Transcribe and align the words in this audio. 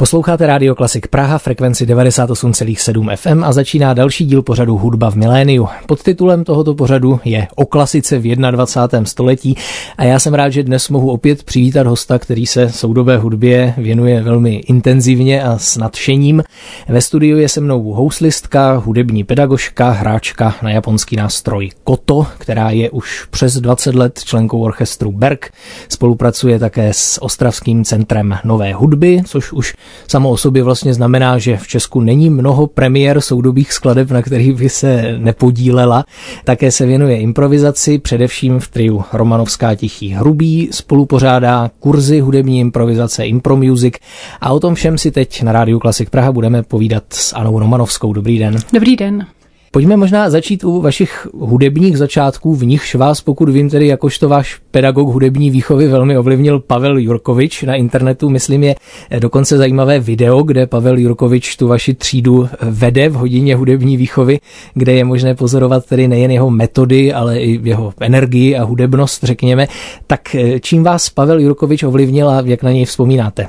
Posloucháte 0.00 0.46
Rádio 0.46 0.74
Klasik 0.74 1.08
Praha, 1.08 1.38
frekvenci 1.38 1.86
98,7 1.86 3.16
FM 3.16 3.44
a 3.44 3.52
začíná 3.52 3.94
další 3.94 4.26
díl 4.26 4.42
pořadu 4.42 4.76
Hudba 4.76 5.10
v 5.10 5.14
miléniu. 5.14 5.68
Pod 5.86 6.02
titulem 6.02 6.44
tohoto 6.44 6.74
pořadu 6.74 7.20
je 7.24 7.48
O 7.54 7.66
klasice 7.66 8.18
v 8.18 8.36
21. 8.36 9.04
století 9.04 9.56
a 9.98 10.04
já 10.04 10.18
jsem 10.18 10.34
rád, 10.34 10.48
že 10.50 10.62
dnes 10.62 10.88
mohu 10.88 11.10
opět 11.10 11.44
přivítat 11.44 11.86
hosta, 11.86 12.18
který 12.18 12.46
se 12.46 12.72
soudové 12.72 13.16
hudbě 13.16 13.74
věnuje 13.76 14.22
velmi 14.22 14.54
intenzivně 14.54 15.42
a 15.42 15.58
s 15.58 15.76
nadšením. 15.76 16.42
Ve 16.88 17.00
studiu 17.00 17.38
je 17.38 17.48
se 17.48 17.60
mnou 17.60 17.92
houslistka, 17.92 18.72
hudební 18.72 19.24
pedagožka, 19.24 19.90
hráčka 19.90 20.54
na 20.62 20.70
japonský 20.70 21.16
nástroj 21.16 21.70
Koto, 21.84 22.26
která 22.38 22.70
je 22.70 22.90
už 22.90 23.26
přes 23.30 23.56
20 23.56 23.94
let 23.94 24.24
členkou 24.24 24.60
orchestru 24.60 25.12
Berg. 25.12 25.52
Spolupracuje 25.88 26.58
také 26.58 26.88
s 26.92 27.22
Ostravským 27.22 27.84
centrem 27.84 28.38
nové 28.44 28.72
hudby, 28.72 29.22
což 29.26 29.52
už 29.52 29.74
samo 30.08 30.30
o 30.30 30.36
sobě 30.36 30.62
vlastně 30.62 30.94
znamená, 30.94 31.38
že 31.38 31.56
v 31.56 31.68
Česku 31.68 32.00
není 32.00 32.30
mnoho 32.30 32.66
premiér 32.66 33.20
soudobých 33.20 33.72
skladeb, 33.72 34.10
na 34.10 34.22
kterých 34.22 34.54
by 34.54 34.68
se 34.68 35.14
nepodílela. 35.18 36.04
Také 36.44 36.70
se 36.70 36.86
věnuje 36.86 37.20
improvizaci, 37.20 37.98
především 37.98 38.60
v 38.60 38.68
triu 38.68 39.04
Romanovská 39.12 39.74
tichý 39.74 40.08
hrubý, 40.08 40.68
spolupořádá 40.72 41.70
kurzy 41.80 42.20
hudební 42.20 42.60
improvizace 42.60 43.26
Impro 43.26 43.56
Music 43.56 43.94
a 44.40 44.52
o 44.52 44.60
tom 44.60 44.74
všem 44.74 44.98
si 44.98 45.10
teď 45.10 45.42
na 45.42 45.52
Rádiu 45.52 45.78
Klasik 45.78 46.10
Praha 46.10 46.32
budeme 46.32 46.62
povídat 46.62 47.04
s 47.10 47.32
Anou 47.32 47.58
Romanovskou. 47.58 48.12
Dobrý 48.12 48.38
den. 48.38 48.56
Dobrý 48.72 48.96
den. 48.96 49.26
Pojďme 49.72 49.96
možná 49.96 50.30
začít 50.30 50.64
u 50.64 50.80
vašich 50.80 51.26
hudebních 51.34 51.98
začátků, 51.98 52.54
v 52.54 52.64
nichž 52.64 52.94
vás, 52.94 53.20
pokud 53.20 53.48
vím, 53.48 53.70
tedy 53.70 53.86
jakožto 53.86 54.28
váš 54.28 54.60
pedagog 54.70 55.08
hudební 55.08 55.50
výchovy 55.50 55.88
velmi 55.88 56.18
ovlivnil 56.18 56.60
Pavel 56.60 56.98
Jurkovič. 56.98 57.62
Na 57.62 57.74
internetu, 57.74 58.28
myslím, 58.28 58.62
je 58.62 58.74
dokonce 59.18 59.56
zajímavé 59.56 60.00
video, 60.00 60.42
kde 60.42 60.66
Pavel 60.66 60.98
Jurkovič 60.98 61.56
tu 61.56 61.68
vaši 61.68 61.94
třídu 61.94 62.48
vede 62.62 63.08
v 63.08 63.12
hodině 63.12 63.56
hudební 63.56 63.96
výchovy, 63.96 64.40
kde 64.74 64.92
je 64.92 65.04
možné 65.04 65.34
pozorovat 65.34 65.86
tedy 65.86 66.08
nejen 66.08 66.30
jeho 66.30 66.50
metody, 66.50 67.12
ale 67.12 67.40
i 67.40 67.60
jeho 67.62 67.92
energii 68.00 68.56
a 68.56 68.64
hudebnost, 68.64 69.24
řekněme. 69.24 69.66
Tak 70.06 70.34
eh, 70.34 70.60
čím 70.60 70.82
vás 70.82 71.10
Pavel 71.10 71.40
Jurkovič 71.40 71.82
ovlivnil 71.82 72.30
a 72.30 72.42
jak 72.44 72.62
na 72.62 72.70
něj 72.70 72.84
vzpomínáte? 72.84 73.48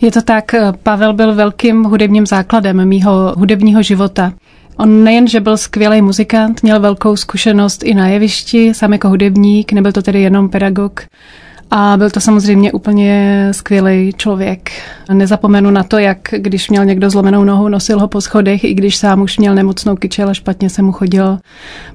Je 0.00 0.10
to 0.10 0.22
tak, 0.22 0.54
Pavel 0.82 1.12
byl 1.12 1.34
velkým 1.34 1.84
hudebním 1.84 2.26
základem 2.26 2.88
mýho 2.88 3.34
hudebního 3.36 3.82
života. 3.82 4.32
On 4.80 5.04
nejen, 5.04 5.28
že 5.28 5.40
byl 5.40 5.56
skvělý 5.56 6.02
muzikant, 6.02 6.62
měl 6.62 6.80
velkou 6.80 7.16
zkušenost 7.16 7.82
i 7.84 7.94
na 7.94 8.08
jevišti, 8.08 8.74
sám 8.74 8.92
jako 8.92 9.08
hudebník, 9.08 9.72
nebyl 9.72 9.92
to 9.92 10.02
tedy 10.02 10.22
jenom 10.22 10.48
pedagog. 10.48 11.00
A 11.70 11.96
byl 11.96 12.10
to 12.10 12.20
samozřejmě 12.20 12.72
úplně 12.72 13.48
skvělý 13.52 14.12
člověk. 14.16 14.70
Nezapomenu 15.12 15.70
na 15.70 15.82
to, 15.82 15.98
jak 15.98 16.18
když 16.36 16.70
měl 16.70 16.84
někdo 16.84 17.10
zlomenou 17.10 17.44
nohu, 17.44 17.68
nosil 17.68 18.00
ho 18.00 18.08
po 18.08 18.20
schodech, 18.20 18.64
i 18.64 18.74
když 18.74 18.96
sám 18.96 19.20
už 19.20 19.38
měl 19.38 19.54
nemocnou 19.54 19.96
kyčel 19.96 20.28
a 20.28 20.34
špatně 20.34 20.70
se 20.70 20.82
mu 20.82 20.92
chodil. 20.92 21.38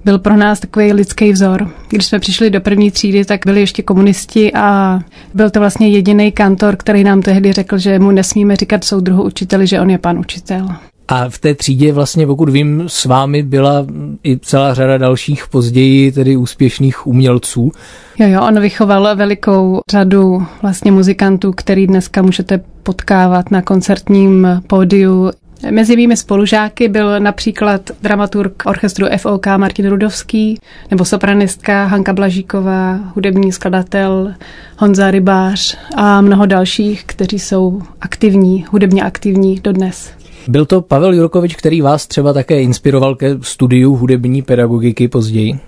Byl 0.05 0.20
pro 0.20 0.38
nás 0.38 0.59
takový 0.59 0.94
lidský 0.94 1.31
vzor. 1.31 1.72
Když 1.89 2.05
jsme 2.05 2.20
přišli 2.20 2.49
do 2.49 2.61
první 2.61 2.92
třídy, 2.92 3.25
tak 3.25 3.42
byli 3.45 3.59
ještě 3.59 3.83
komunisti 3.83 4.53
a 4.53 4.99
byl 5.33 5.49
to 5.49 5.59
vlastně 5.59 5.88
jediný 5.88 6.31
kantor, 6.31 6.75
který 6.75 7.03
nám 7.03 7.22
tehdy 7.22 7.52
řekl, 7.52 7.77
že 7.77 7.99
mu 7.99 8.11
nesmíme 8.11 8.55
říkat 8.55 8.83
soudruhu 8.83 9.23
učiteli, 9.23 9.67
že 9.67 9.81
on 9.81 9.89
je 9.89 9.97
pan 9.97 10.20
učitel. 10.20 10.67
A 11.08 11.30
v 11.30 11.39
té 11.39 11.56
třídě 11.56 11.94
vlastně, 11.94 12.28
pokud 12.28 12.50
vím, 12.50 12.84
s 12.88 13.06
vámi 13.06 13.44
byla 13.44 13.86
i 14.23 14.39
celá 14.39 14.73
řada 14.73 14.98
dalších 14.98 15.48
později 15.48 16.11
tedy 16.11 16.38
úspěšných 16.38 17.08
umělců. 17.08 17.72
Jo, 18.20 18.28
jo, 18.28 18.42
on 18.42 18.59
vychoval 18.59 19.16
velikou 19.16 19.81
řadu 19.92 20.45
vlastně 20.61 20.92
muzikantů, 20.92 21.52
který 21.52 21.88
dneska 21.88 22.21
můžete 22.21 22.60
potkávat 22.83 23.52
na 23.52 23.61
koncertním 23.61 24.48
pódiu. 24.67 25.32
Mezi 25.71 25.95
mými 25.95 26.17
spolužáky 26.17 26.88
byl 26.88 27.20
například 27.20 27.82
dramaturg 28.02 28.64
orchestru 28.65 29.08
FOK 29.17 29.48
Martin 29.58 29.89
Rudovský, 29.89 30.60
nebo 30.92 31.05
sopranistka 31.05 31.86
Hanka 31.86 32.14
Blažíková, 32.14 32.99
hudební 33.15 33.52
skladatel 33.52 34.33
Honza 34.77 35.11
Rybář 35.11 35.77
a 35.95 36.21
mnoho 36.21 36.45
dalších, 36.45 37.04
kteří 37.05 37.39
jsou 37.39 37.82
aktivní, 38.02 38.65
hudebně 38.70 39.04
aktivní 39.04 39.60
dodnes. 39.64 40.11
Byl 40.48 40.66
to 40.66 40.82
Pavel 40.82 41.14
Jurkovič, 41.14 41.56
který 41.56 41.82
vás 41.82 42.08
třeba 42.08 42.33
také 42.33 42.61
inspiroval 42.61 43.16
ke 43.16 43.38
studiu 43.42 43.95
hudební 43.95 44.42
pedagogiky 44.42 45.08
později? 45.08 45.60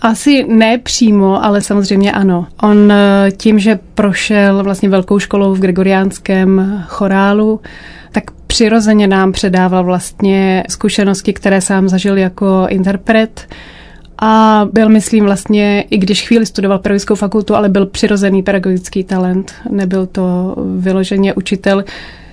Asi 0.00 0.44
ne 0.48 0.78
přímo, 0.78 1.44
ale 1.44 1.60
samozřejmě 1.60 2.12
ano. 2.12 2.46
On 2.62 2.92
eh, 2.92 3.30
tím, 3.36 3.58
že 3.58 3.78
prošel 3.94 4.64
vlastně 4.64 4.88
velkou 4.88 5.18
školou 5.18 5.54
v 5.54 5.60
gregoriánském 5.60 6.82
chorálu, 6.88 7.60
tak 8.12 8.30
přirozeně 8.46 9.06
nám 9.06 9.32
předával 9.32 9.84
vlastně 9.84 10.64
zkušenosti, 10.68 11.32
které 11.32 11.60
sám 11.60 11.88
zažil 11.88 12.18
jako 12.18 12.66
interpret. 12.68 13.48
A 14.18 14.64
byl, 14.72 14.88
myslím, 14.88 15.24
vlastně, 15.24 15.84
i 15.90 15.98
když 15.98 16.26
chvíli 16.26 16.46
studoval 16.46 16.78
pedagogickou 16.78 17.14
fakultu, 17.14 17.54
ale 17.54 17.68
byl 17.68 17.86
přirozený 17.86 18.42
pedagogický 18.42 19.04
talent. 19.04 19.52
Nebyl 19.70 20.06
to 20.06 20.54
vyloženě 20.76 21.34
učitel, 21.34 21.84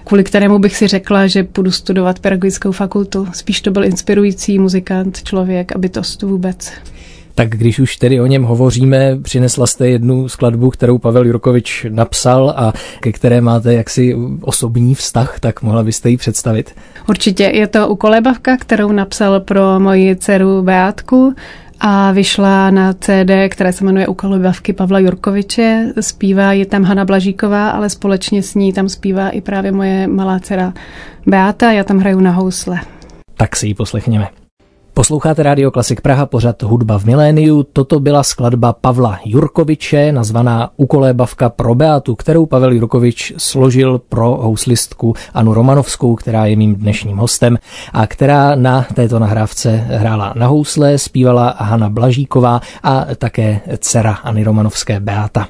kvůli 0.03 0.23
kterému 0.23 0.59
bych 0.59 0.77
si 0.77 0.87
řekla, 0.87 1.27
že 1.27 1.43
půjdu 1.43 1.71
studovat 1.71 2.19
pedagogickou 2.19 2.71
fakultu. 2.71 3.27
Spíš 3.33 3.61
to 3.61 3.71
byl 3.71 3.85
inspirující 3.85 4.59
muzikant, 4.59 5.23
člověk 5.23 5.75
aby 5.75 5.89
to 5.89 6.01
vůbec. 6.21 6.71
Tak 7.35 7.49
když 7.49 7.79
už 7.79 7.97
tedy 7.97 8.21
o 8.21 8.25
něm 8.25 8.43
hovoříme, 8.43 9.17
přinesla 9.21 9.67
jste 9.67 9.89
jednu 9.89 10.29
skladbu, 10.29 10.69
kterou 10.69 10.97
Pavel 10.97 11.25
Jurkovič 11.25 11.85
napsal 11.89 12.53
a 12.57 12.73
ke 12.99 13.11
které 13.11 13.41
máte 13.41 13.73
jaksi 13.73 14.15
osobní 14.41 14.95
vztah, 14.95 15.39
tak 15.39 15.61
mohla 15.61 15.83
byste 15.83 16.09
ji 16.09 16.17
představit? 16.17 16.75
Určitě, 17.09 17.43
je 17.43 17.67
to 17.67 17.87
ukolébavka, 17.87 18.57
kterou 18.57 18.91
napsal 18.91 19.39
pro 19.39 19.79
moji 19.79 20.15
dceru 20.15 20.61
Beátku 20.61 21.35
a 21.85 22.11
vyšla 22.11 22.71
na 22.71 22.93
CD, 22.93 23.31
které 23.49 23.73
se 23.73 23.83
jmenuje 23.85 24.07
Ukalobavky 24.07 24.73
Pavla 24.73 24.99
Jurkoviče. 24.99 25.93
Zpívá 25.99 26.53
je 26.53 26.65
tam 26.65 26.83
Hana 26.83 27.05
Blažíková, 27.05 27.69
ale 27.69 27.89
společně 27.89 28.43
s 28.43 28.55
ní 28.55 28.73
tam 28.73 28.89
zpívá 28.89 29.29
i 29.29 29.41
právě 29.41 29.71
moje 29.71 30.07
malá 30.07 30.39
dcera 30.39 30.73
Beata. 31.27 31.71
Já 31.71 31.83
tam 31.83 31.97
hraju 31.99 32.19
na 32.19 32.31
housle. 32.31 32.79
Tak 33.37 33.55
si 33.55 33.67
ji 33.67 33.73
poslechněme. 33.73 34.42
Posloucháte 34.95 35.43
Radio 35.43 35.71
Klasik 35.71 36.01
Praha, 36.01 36.25
pořad 36.25 36.63
Hudba 36.63 36.99
v 36.99 37.05
miléniu. 37.05 37.63
Toto 37.63 37.99
byla 37.99 38.23
skladba 38.23 38.73
Pavla 38.73 39.19
Jurkoviče, 39.25 40.11
nazvaná 40.11 40.69
Ukolébavka 40.77 41.49
pro 41.49 41.75
Beatu, 41.75 42.15
kterou 42.15 42.45
Pavel 42.45 42.71
Jurkovič 42.71 43.33
složil 43.37 43.99
pro 44.09 44.29
houslistku 44.29 45.13
Anu 45.33 45.53
Romanovskou, 45.53 46.15
která 46.15 46.45
je 46.45 46.55
mým 46.55 46.75
dnešním 46.75 47.17
hostem 47.17 47.57
a 47.93 48.07
která 48.07 48.55
na 48.55 48.85
této 48.93 49.19
nahrávce 49.19 49.71
hrála 49.71 50.33
na 50.35 50.47
housle, 50.47 50.97
zpívala 50.97 51.55
Hanna 51.57 51.89
Blažíková 51.89 52.61
a 52.83 53.05
také 53.15 53.61
dceraAny 53.79 54.43
Romanovské 54.43 54.99
Beata. 54.99 55.47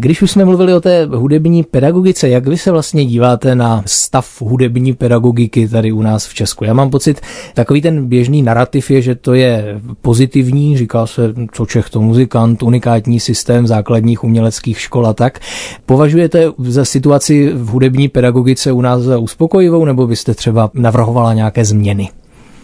Když 0.00 0.22
už 0.22 0.30
jsme 0.30 0.44
mluvili 0.44 0.74
o 0.74 0.80
té 0.80 1.06
hudební 1.06 1.62
pedagogice, 1.62 2.28
jak 2.28 2.46
vy 2.46 2.58
se 2.58 2.70
vlastně 2.70 3.04
díváte 3.04 3.54
na 3.54 3.82
stav 3.86 4.42
hudební 4.42 4.92
pedagogiky 4.92 5.68
tady 5.68 5.92
u 5.92 6.02
nás 6.02 6.26
v 6.26 6.34
Česku? 6.34 6.64
Já 6.64 6.72
mám 6.74 6.90
pocit, 6.90 7.20
takový 7.54 7.82
ten 7.82 8.06
běžný 8.06 8.42
narrativ 8.42 8.90
je, 8.90 9.02
že 9.02 9.14
to 9.14 9.34
je 9.34 9.80
pozitivní, 10.02 10.78
říká 10.78 11.06
se, 11.06 11.34
co 11.52 11.66
Čech 11.66 11.90
to 11.90 12.00
muzikant, 12.00 12.62
unikátní 12.62 13.20
systém 13.20 13.66
základních 13.66 14.24
uměleckých 14.24 14.80
škol 14.80 15.06
a 15.06 15.12
tak. 15.12 15.38
Považujete 15.86 16.52
za 16.58 16.84
situaci 16.84 17.52
v 17.54 17.66
hudební 17.66 18.08
pedagogice 18.08 18.72
u 18.72 18.80
nás 18.80 19.02
za 19.02 19.18
uspokojivou, 19.18 19.84
nebo 19.84 20.06
byste 20.06 20.34
třeba 20.34 20.70
navrhovala 20.74 21.34
nějaké 21.34 21.64
změny? 21.64 22.08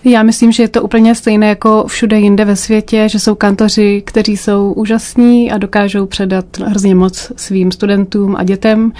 Já 0.09 0.23
myslím, 0.23 0.53
že 0.53 0.63
je 0.63 0.69
to 0.69 0.83
úplně 0.83 1.15
stejné 1.15 1.49
jako 1.49 1.85
všude 1.87 2.19
jinde 2.19 2.45
ve 2.45 2.57
světě, 2.57 3.09
že 3.09 3.19
jsou 3.19 3.35
kantoři, 3.35 4.03
kteří 4.07 4.37
jsou 4.37 4.73
úžasní 4.73 5.53
a 5.53 5.59
dokážou 5.59 6.07
předat 6.07 6.59
hrozně 6.59 6.95
moc 6.95 7.33
svým 7.37 7.73
studentům 7.73 8.37
a 8.37 8.45
dětem. 8.45 8.93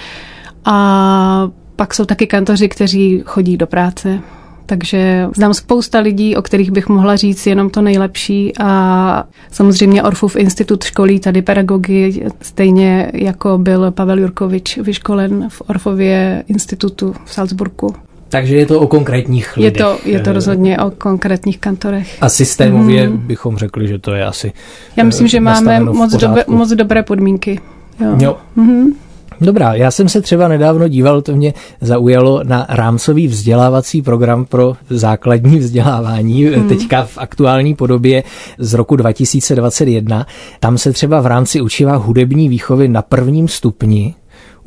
A 0.65 1.49
pak 1.75 1.93
jsou 1.93 2.05
taky 2.05 2.27
kantoři, 2.27 2.69
kteří 2.69 3.23
chodí 3.25 3.57
do 3.57 3.67
práce. 3.67 4.19
Takže 4.65 5.27
znám 5.35 5.53
spousta 5.53 5.99
lidí, 5.99 6.35
o 6.35 6.41
kterých 6.41 6.71
bych 6.71 6.89
mohla 6.89 7.15
říct 7.15 7.47
jenom 7.47 7.69
to 7.69 7.81
nejlepší 7.81 8.53
a 8.59 9.23
samozřejmě 9.51 10.03
Orfův 10.03 10.35
institut 10.35 10.83
školí 10.83 11.19
tady 11.19 11.41
pedagogy, 11.41 12.25
stejně 12.41 13.11
jako 13.13 13.57
byl 13.57 13.91
Pavel 13.91 14.19
Jurkovič 14.19 14.77
vyškolen 14.77 15.49
v 15.49 15.61
Orfově 15.67 16.43
institutu 16.47 17.15
v 17.25 17.33
Salzburgu. 17.33 18.06
Takže 18.29 18.55
je 18.55 18.65
to 18.65 18.79
o 18.79 18.87
konkrétních 18.87 19.57
lidech. 19.57 19.79
Je 19.79 19.85
to, 19.85 19.97
je 20.05 20.19
to 20.19 20.33
rozhodně 20.33 20.79
o 20.79 20.91
konkrétních 20.91 21.59
kantorech. 21.59 22.17
A 22.21 22.29
systémově 22.29 23.09
mm. 23.09 23.17
bychom 23.17 23.57
řekli, 23.57 23.87
že 23.87 23.99
to 23.99 24.13
je 24.13 24.25
asi 24.25 24.51
Já 24.95 25.03
myslím, 25.03 25.27
že 25.27 25.39
máme 25.39 25.79
moc, 25.79 26.13
dobe, 26.13 26.43
moc 26.47 26.69
dobré 26.69 27.03
podmínky. 27.03 27.59
Jo. 27.99 28.15
jo. 28.19 28.37
Mm-hmm. 28.57 28.93
Dobrá, 29.41 29.73
já 29.73 29.91
jsem 29.91 30.09
se 30.09 30.21
třeba 30.21 30.47
nedávno 30.47 30.87
díval, 30.87 31.21
to 31.21 31.35
mě 31.35 31.53
zaujalo 31.81 32.41
na 32.43 32.65
rámcový 32.69 33.27
vzdělávací 33.27 34.01
program 34.01 34.45
pro 34.45 34.77
základní 34.89 35.59
vzdělávání, 35.59 36.45
hmm. 36.45 36.69
teďka 36.69 37.05
v 37.05 37.17
aktuální 37.17 37.75
podobě 37.75 38.23
z 38.57 38.73
roku 38.73 38.95
2021. 38.95 40.25
Tam 40.59 40.77
se 40.77 40.93
třeba 40.93 41.21
v 41.21 41.25
rámci 41.25 41.61
učiva 41.61 41.95
hudební 41.95 42.49
výchovy 42.49 42.87
na 42.87 43.01
prvním 43.01 43.47
stupni 43.47 44.15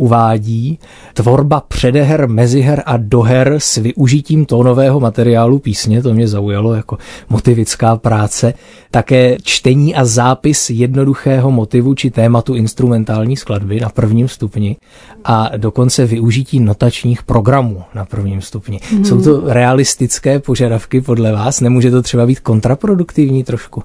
uvádí 0.01 0.79
tvorba 1.15 1.61
předeher, 1.61 2.29
meziher 2.29 2.83
a 2.87 2.97
doher 2.97 3.55
s 3.59 3.77
využitím 3.77 4.45
tónového 4.45 5.01
materiálu 5.01 5.59
písně, 5.59 6.03
to 6.03 6.15
mě 6.15 6.29
zaujalo 6.29 6.75
jako 6.75 6.99
motivická 7.29 7.97
práce, 7.97 8.55
také 8.91 9.37
čtení 9.43 9.95
a 9.95 10.05
zápis 10.05 10.71
jednoduchého 10.71 11.51
motivu 11.51 11.95
či 11.95 12.11
tématu 12.11 12.55
instrumentální 12.55 13.37
skladby 13.37 13.81
na 13.81 13.89
prvním 13.89 14.29
stupni 14.29 14.77
a 15.25 15.51
dokonce 15.57 16.07
využití 16.07 16.61
notačních 16.61 17.23
programů 17.23 17.83
na 17.95 18.05
prvním 18.05 18.41
stupni. 18.41 18.81
Mm. 18.93 19.05
Jsou 19.05 19.23
to 19.23 19.43
realistické 19.53 20.39
požadavky 20.39 21.01
podle 21.01 21.33
vás? 21.33 21.61
Nemůže 21.61 21.91
to 21.91 22.03
třeba 22.03 22.27
být 22.27 22.41
kontraproduktivní 22.41 23.45
trošku? 23.45 23.83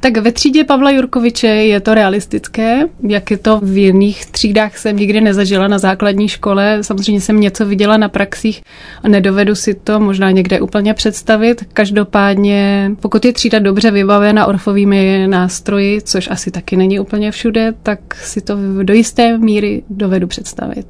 Tak 0.00 0.16
ve 0.16 0.32
třídě 0.32 0.64
Pavla 0.64 0.90
Jurkoviče 0.90 1.46
je 1.46 1.80
to 1.80 1.94
realistické, 1.94 2.80
jak 3.08 3.30
je 3.30 3.36
to 3.36 3.60
v 3.62 3.76
jiných 3.76 4.26
třídách 4.26 4.78
jsem 4.78 4.96
nikdy 4.96 5.20
nezažila 5.20 5.45
na 5.68 5.78
základní 5.78 6.28
škole. 6.28 6.78
Samozřejmě 6.80 7.20
jsem 7.20 7.40
něco 7.40 7.66
viděla 7.66 7.96
na 7.96 8.08
praxích 8.08 8.62
a 9.02 9.08
nedovedu 9.08 9.54
si 9.54 9.74
to 9.74 10.00
možná 10.00 10.30
někde 10.30 10.60
úplně 10.60 10.94
představit. 10.94 11.64
Každopádně, 11.72 12.90
pokud 13.00 13.24
je 13.24 13.32
třída 13.32 13.58
dobře 13.58 13.90
vybavena 13.90 14.46
orfovými 14.46 15.26
nástroji, 15.26 16.02
což 16.02 16.28
asi 16.30 16.50
taky 16.50 16.76
není 16.76 17.00
úplně 17.00 17.30
všude, 17.30 17.74
tak 17.82 17.98
si 18.14 18.40
to 18.40 18.56
do 18.82 18.94
jisté 18.94 19.38
míry 19.38 19.82
dovedu 19.90 20.26
představit. 20.26 20.86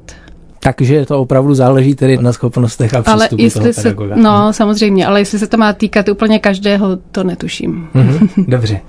Takže 0.59 1.05
to 1.05 1.19
opravdu 1.19 1.53
záleží 1.53 1.95
tedy 1.95 2.17
na 2.17 2.33
schopnostech 2.33 2.93
a 2.93 3.01
přístupu 3.01 3.11
ale 3.11 3.29
jestli 3.43 3.61
toho 3.61 3.73
pedagoga. 3.73 4.15
Se, 4.15 4.21
no, 4.21 4.53
samozřejmě, 4.53 5.05
ale 5.05 5.21
jestli 5.21 5.39
se 5.39 5.47
to 5.47 5.57
má 5.57 5.73
týkat 5.73 6.09
úplně 6.09 6.39
každého, 6.39 6.97
to 7.11 7.23
netuším. 7.23 7.87
Mm-hmm, 7.95 8.29
dobře. 8.47 8.79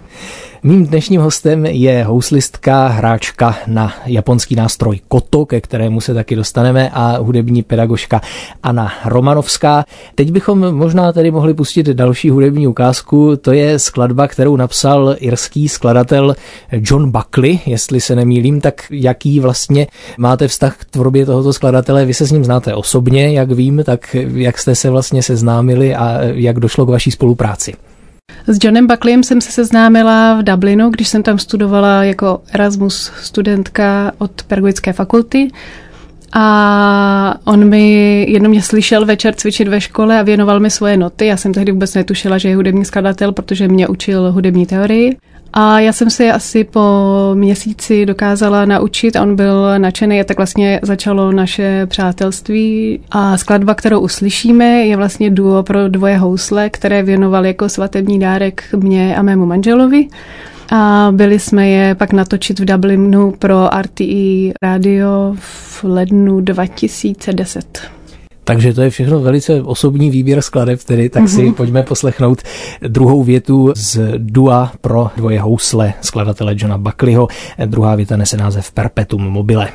Mým 0.62 0.86
dnešním 0.86 1.20
hostem 1.20 1.66
je 1.66 2.04
houslistka, 2.04 2.86
hráčka 2.86 3.56
na 3.66 3.94
japonský 4.06 4.54
nástroj 4.54 5.00
koto, 5.08 5.46
ke 5.46 5.60
kterému 5.60 6.00
se 6.00 6.14
taky 6.14 6.36
dostaneme, 6.36 6.90
a 6.92 7.18
hudební 7.18 7.62
pedagožka 7.62 8.20
Anna 8.62 8.92
Romanovská. 9.04 9.84
Teď 10.14 10.32
bychom 10.32 10.74
možná 10.74 11.12
tady 11.12 11.30
mohli 11.30 11.54
pustit 11.54 11.86
další 11.86 12.30
hudební 12.30 12.66
ukázku. 12.66 13.36
To 13.36 13.52
je 13.52 13.78
skladba, 13.78 14.28
kterou 14.28 14.56
napsal 14.56 15.16
irský 15.18 15.68
skladatel 15.68 16.36
John 16.72 17.10
Buckley, 17.10 17.60
jestli 17.66 18.00
se 18.00 18.16
nemýlím, 18.16 18.60
tak 18.60 18.82
jaký 18.90 19.40
vlastně 19.40 19.86
máte 20.18 20.48
vztah 20.48 20.76
k 20.76 20.84
tvorbě 20.84 21.26
tohoto 21.26 21.52
skladatele? 21.52 22.04
Vy 22.04 22.14
se 22.14 22.26
s 22.26 22.30
ním 22.30 22.44
znáte 22.44 22.74
osobně, 22.74 23.32
jak 23.32 23.52
vím, 23.52 23.82
tak 23.84 24.16
jak 24.34 24.58
jste 24.58 24.74
se 24.74 24.90
vlastně 24.90 25.22
seznámili 25.22 25.94
a 25.94 26.18
jak 26.22 26.60
došlo 26.60 26.86
k 26.86 26.90
vaší 26.90 27.10
spolupráci? 27.10 27.74
S 28.48 28.58
Johnem 28.64 28.86
Buckleyem 28.86 29.22
jsem 29.22 29.40
se 29.40 29.52
seznámila 29.52 30.34
v 30.34 30.42
Dublinu, 30.42 30.90
když 30.90 31.08
jsem 31.08 31.22
tam 31.22 31.38
studovala 31.38 32.04
jako 32.04 32.40
Erasmus 32.52 33.12
studentka 33.22 34.12
od 34.18 34.42
pedagogické 34.42 34.92
fakulty. 34.92 35.50
A 36.32 37.34
on 37.44 37.68
mi 37.68 38.26
jednou 38.28 38.50
mě 38.50 38.62
slyšel 38.62 39.06
večer 39.06 39.34
cvičit 39.34 39.68
ve 39.68 39.80
škole 39.80 40.18
a 40.18 40.22
věnoval 40.22 40.60
mi 40.60 40.70
svoje 40.70 40.96
noty. 40.96 41.26
Já 41.26 41.36
jsem 41.36 41.52
tehdy 41.52 41.72
vůbec 41.72 41.94
netušila, 41.94 42.38
že 42.38 42.48
je 42.48 42.56
hudební 42.56 42.84
skladatel, 42.84 43.32
protože 43.32 43.68
mě 43.68 43.88
učil 43.88 44.32
hudební 44.32 44.66
teorii. 44.66 45.16
A 45.52 45.80
já 45.80 45.92
jsem 45.92 46.10
se 46.10 46.32
asi 46.32 46.64
po 46.64 46.80
měsíci 47.34 48.06
dokázala 48.06 48.64
naučit, 48.64 49.16
on 49.16 49.36
byl 49.36 49.78
nadšený 49.78 50.20
a 50.20 50.24
tak 50.24 50.36
vlastně 50.36 50.80
začalo 50.82 51.32
naše 51.32 51.86
přátelství. 51.86 53.00
A 53.10 53.36
skladba, 53.36 53.74
kterou 53.74 54.00
uslyšíme, 54.00 54.64
je 54.64 54.96
vlastně 54.96 55.30
duo 55.30 55.62
pro 55.62 55.88
dvoje 55.88 56.18
housle, 56.18 56.70
které 56.70 57.02
věnoval 57.02 57.46
jako 57.46 57.68
svatební 57.68 58.18
dárek 58.18 58.64
mě 58.76 59.16
a 59.16 59.22
mému 59.22 59.46
manželovi. 59.46 60.08
A 60.72 61.08
byli 61.10 61.38
jsme 61.38 61.68
je 61.68 61.94
pak 61.94 62.12
natočit 62.12 62.60
v 62.60 62.64
Dublinu 62.64 63.34
pro 63.38 63.68
RTE 63.80 64.52
Radio 64.62 65.34
v 65.38 65.84
lednu 65.84 66.40
2010. 66.40 67.97
Takže 68.48 68.74
to 68.74 68.82
je 68.82 68.90
všechno 68.90 69.20
velice 69.20 69.62
osobní 69.62 70.10
výběr 70.10 70.42
skladeb, 70.42 70.84
tedy 70.84 71.08
tak 71.08 71.28
si 71.28 71.36
mm-hmm. 71.36 71.54
pojďme 71.54 71.82
poslechnout 71.82 72.42
druhou 72.88 73.22
větu 73.22 73.72
z 73.76 74.00
Dua 74.18 74.72
pro 74.80 75.10
dvoje 75.16 75.40
housle 75.40 75.94
skladatele 76.00 76.54
Johna 76.56 76.78
Buckleyho. 76.78 77.28
Druhá 77.66 77.94
věta 77.94 78.16
nese 78.16 78.36
název 78.36 78.72
Perpetuum 78.72 79.22
mobile. 79.22 79.68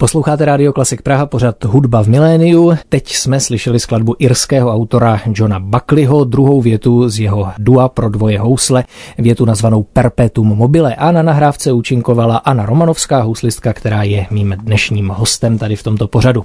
Posloucháte 0.00 0.44
Radio 0.44 0.72
Klasik 0.72 1.02
Praha, 1.02 1.26
pořad 1.26 1.64
Hudba 1.64 2.02
v 2.02 2.08
miléniu. 2.08 2.72
Teď 2.88 3.12
jsme 3.12 3.40
slyšeli 3.40 3.80
skladbu 3.80 4.16
irského 4.18 4.72
autora 4.72 5.20
Johna 5.34 5.60
Buckleyho, 5.60 6.24
druhou 6.24 6.60
větu 6.60 7.08
z 7.08 7.18
jeho 7.18 7.48
dua 7.58 7.88
pro 7.88 8.08
dvoje 8.08 8.38
housle, 8.38 8.84
větu 9.18 9.44
nazvanou 9.44 9.82
Perpetuum 9.82 10.48
mobile 10.48 10.94
a 10.94 11.12
na 11.12 11.22
nahrávce 11.22 11.72
účinkovala 11.72 12.36
Anna 12.36 12.66
Romanovská, 12.66 13.22
houslistka, 13.22 13.72
která 13.72 14.02
je 14.02 14.26
mým 14.30 14.56
dnešním 14.62 15.08
hostem 15.08 15.58
tady 15.58 15.76
v 15.76 15.82
tomto 15.82 16.08
pořadu. 16.08 16.44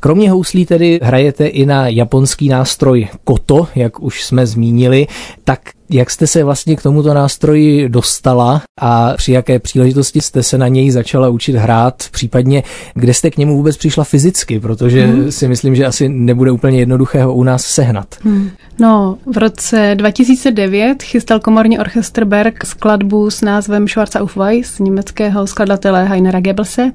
Kromě 0.00 0.30
houslí 0.30 0.66
tedy 0.66 1.00
hrajete 1.02 1.46
i 1.46 1.66
na 1.66 1.88
japonský 1.88 2.48
nástroj 2.48 3.08
koto, 3.24 3.68
jak 3.74 4.02
už 4.02 4.24
jsme 4.24 4.46
zmínili, 4.46 5.06
tak 5.44 5.60
jak 5.90 6.10
jste 6.10 6.26
se 6.26 6.44
vlastně 6.44 6.76
k 6.76 6.82
tomuto 6.82 7.14
nástroji 7.14 7.88
dostala 7.88 8.62
a 8.80 9.14
při 9.16 9.32
jaké 9.32 9.58
příležitosti 9.58 10.20
jste 10.20 10.42
se 10.42 10.58
na 10.58 10.68
něj 10.68 10.90
začala 10.90 11.28
učit 11.28 11.56
hrát, 11.56 12.04
případně 12.10 12.62
kde 12.94 13.14
jste 13.14 13.30
k 13.30 13.36
němu 13.36 13.56
vůbec 13.56 13.76
přišla 13.76 14.04
fyzicky, 14.04 14.60
protože 14.60 15.06
hmm. 15.06 15.32
si 15.32 15.48
myslím, 15.48 15.74
že 15.74 15.86
asi 15.86 16.08
nebude 16.08 16.50
úplně 16.50 16.78
jednoduché 16.78 17.22
ho 17.22 17.34
u 17.34 17.42
nás 17.42 17.64
sehnat. 17.64 18.06
Hmm. 18.24 18.50
No, 18.78 19.18
v 19.34 19.38
roce 19.38 19.94
2009 19.94 21.02
chystal 21.02 21.40
komorní 21.40 21.78
orchestr 21.78 22.24
Berg 22.24 22.64
skladbu 22.64 23.30
s 23.30 23.40
názvem 23.40 23.88
Schwarza 23.88 24.20
auf 24.20 24.36
Weiß 24.36 24.78
německého 24.78 25.46
skladatele 25.46 26.04
Heinera 26.04 26.40
Goebbelse 26.40 26.92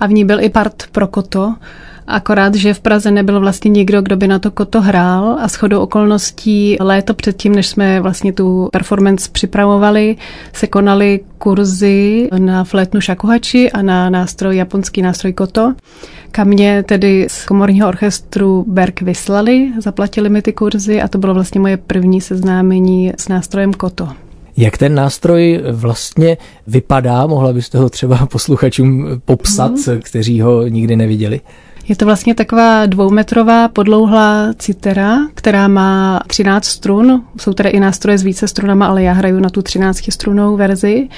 a 0.00 0.06
v 0.06 0.12
ní 0.12 0.24
byl 0.24 0.40
i 0.40 0.48
part 0.48 0.82
pro 0.92 1.06
koto. 1.06 1.54
Akorát, 2.10 2.54
že 2.54 2.74
v 2.74 2.80
Praze 2.80 3.10
nebyl 3.10 3.40
vlastně 3.40 3.68
nikdo, 3.68 4.02
kdo 4.02 4.16
by 4.16 4.28
na 4.28 4.38
to 4.38 4.50
koto 4.50 4.80
hrál 4.80 5.36
a 5.40 5.48
shodou 5.48 5.80
okolností 5.80 6.76
léto 6.80 7.14
předtím, 7.14 7.54
než 7.54 7.66
jsme 7.66 8.00
vlastně 8.00 8.32
tu 8.32 8.68
performance 8.72 9.28
připravovali, 9.32 10.16
se 10.52 10.66
konaly 10.66 11.20
kurzy 11.38 12.28
na 12.38 12.64
flétnu 12.64 13.00
šakuhači 13.00 13.70
a 13.70 13.82
na 13.82 14.10
nástroj, 14.10 14.56
japonský 14.56 15.02
nástroj 15.02 15.32
koto, 15.32 15.74
kam 16.30 16.48
mě 16.48 16.82
tedy 16.82 17.26
z 17.30 17.44
komorního 17.44 17.88
orchestru 17.88 18.64
Berg 18.68 19.00
vyslali, 19.02 19.72
zaplatili 19.82 20.28
mi 20.28 20.42
ty 20.42 20.52
kurzy 20.52 21.02
a 21.02 21.08
to 21.08 21.18
bylo 21.18 21.34
vlastně 21.34 21.60
moje 21.60 21.76
první 21.76 22.20
seznámení 22.20 23.12
s 23.18 23.28
nástrojem 23.28 23.72
koto. 23.72 24.08
Jak 24.56 24.78
ten 24.78 24.94
nástroj 24.94 25.60
vlastně 25.72 26.36
vypadá? 26.66 27.26
Mohla 27.26 27.52
byste 27.52 27.78
ho 27.78 27.90
třeba 27.90 28.26
posluchačům 28.26 29.06
popsat, 29.24 29.72
hmm. 29.86 30.00
kteří 30.00 30.40
ho 30.40 30.68
nikdy 30.68 30.96
neviděli? 30.96 31.40
Je 31.88 31.96
to 31.96 32.04
vlastně 32.04 32.34
taková 32.34 32.86
dvoumetrová 32.86 33.68
podlouhlá 33.68 34.54
citera, 34.58 35.18
která 35.34 35.68
má 35.68 36.20
13 36.26 36.64
strun. 36.64 37.24
Jsou 37.40 37.52
tady 37.52 37.68
i 37.68 37.80
nástroje 37.80 38.18
s 38.18 38.22
více 38.22 38.48
strunama, 38.48 38.86
ale 38.86 39.02
já 39.02 39.12
hraju 39.12 39.40
na 39.40 39.50
tu 39.50 39.62
13 39.62 40.12
strunou 40.12 40.56
verzi. 40.56 41.08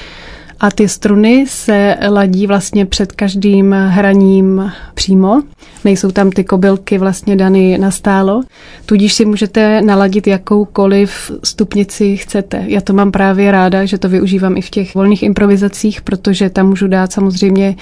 A 0.61 0.71
ty 0.71 0.89
struny 0.89 1.45
se 1.49 1.97
ladí 2.09 2.47
vlastně 2.47 2.87
před 2.87 3.13
každým 3.13 3.73
hraním 3.73 4.73
přímo. 4.95 5.43
Nejsou 5.85 6.11
tam 6.11 6.31
ty 6.31 6.45
kobylky 6.45 6.99
vlastně 6.99 7.37
dany 7.37 7.79
na 7.79 7.91
stálo. 7.91 8.43
Tudíž 8.87 9.15
si 9.15 9.25
můžete 9.25 9.83
naladit 9.83 10.27
jakoukoliv 10.27 11.31
stupnici 11.45 12.17
chcete. 12.17 12.65
Já 12.67 12.81
to 12.81 12.93
mám 12.93 13.13
právě 13.13 13.53
ráda, 13.53 13.85
že 13.85 13.99
to 13.99 14.09
využívám 14.09 14.57
i 14.57 14.61
v 14.61 14.71
těch 14.71 14.95
volných 14.95 15.23
improvizacích, 15.23 16.03
protože 16.03 16.51
tam 16.51 16.69
můžu 16.69 16.89
dát 16.89 17.13
samozřejmě 17.13 17.77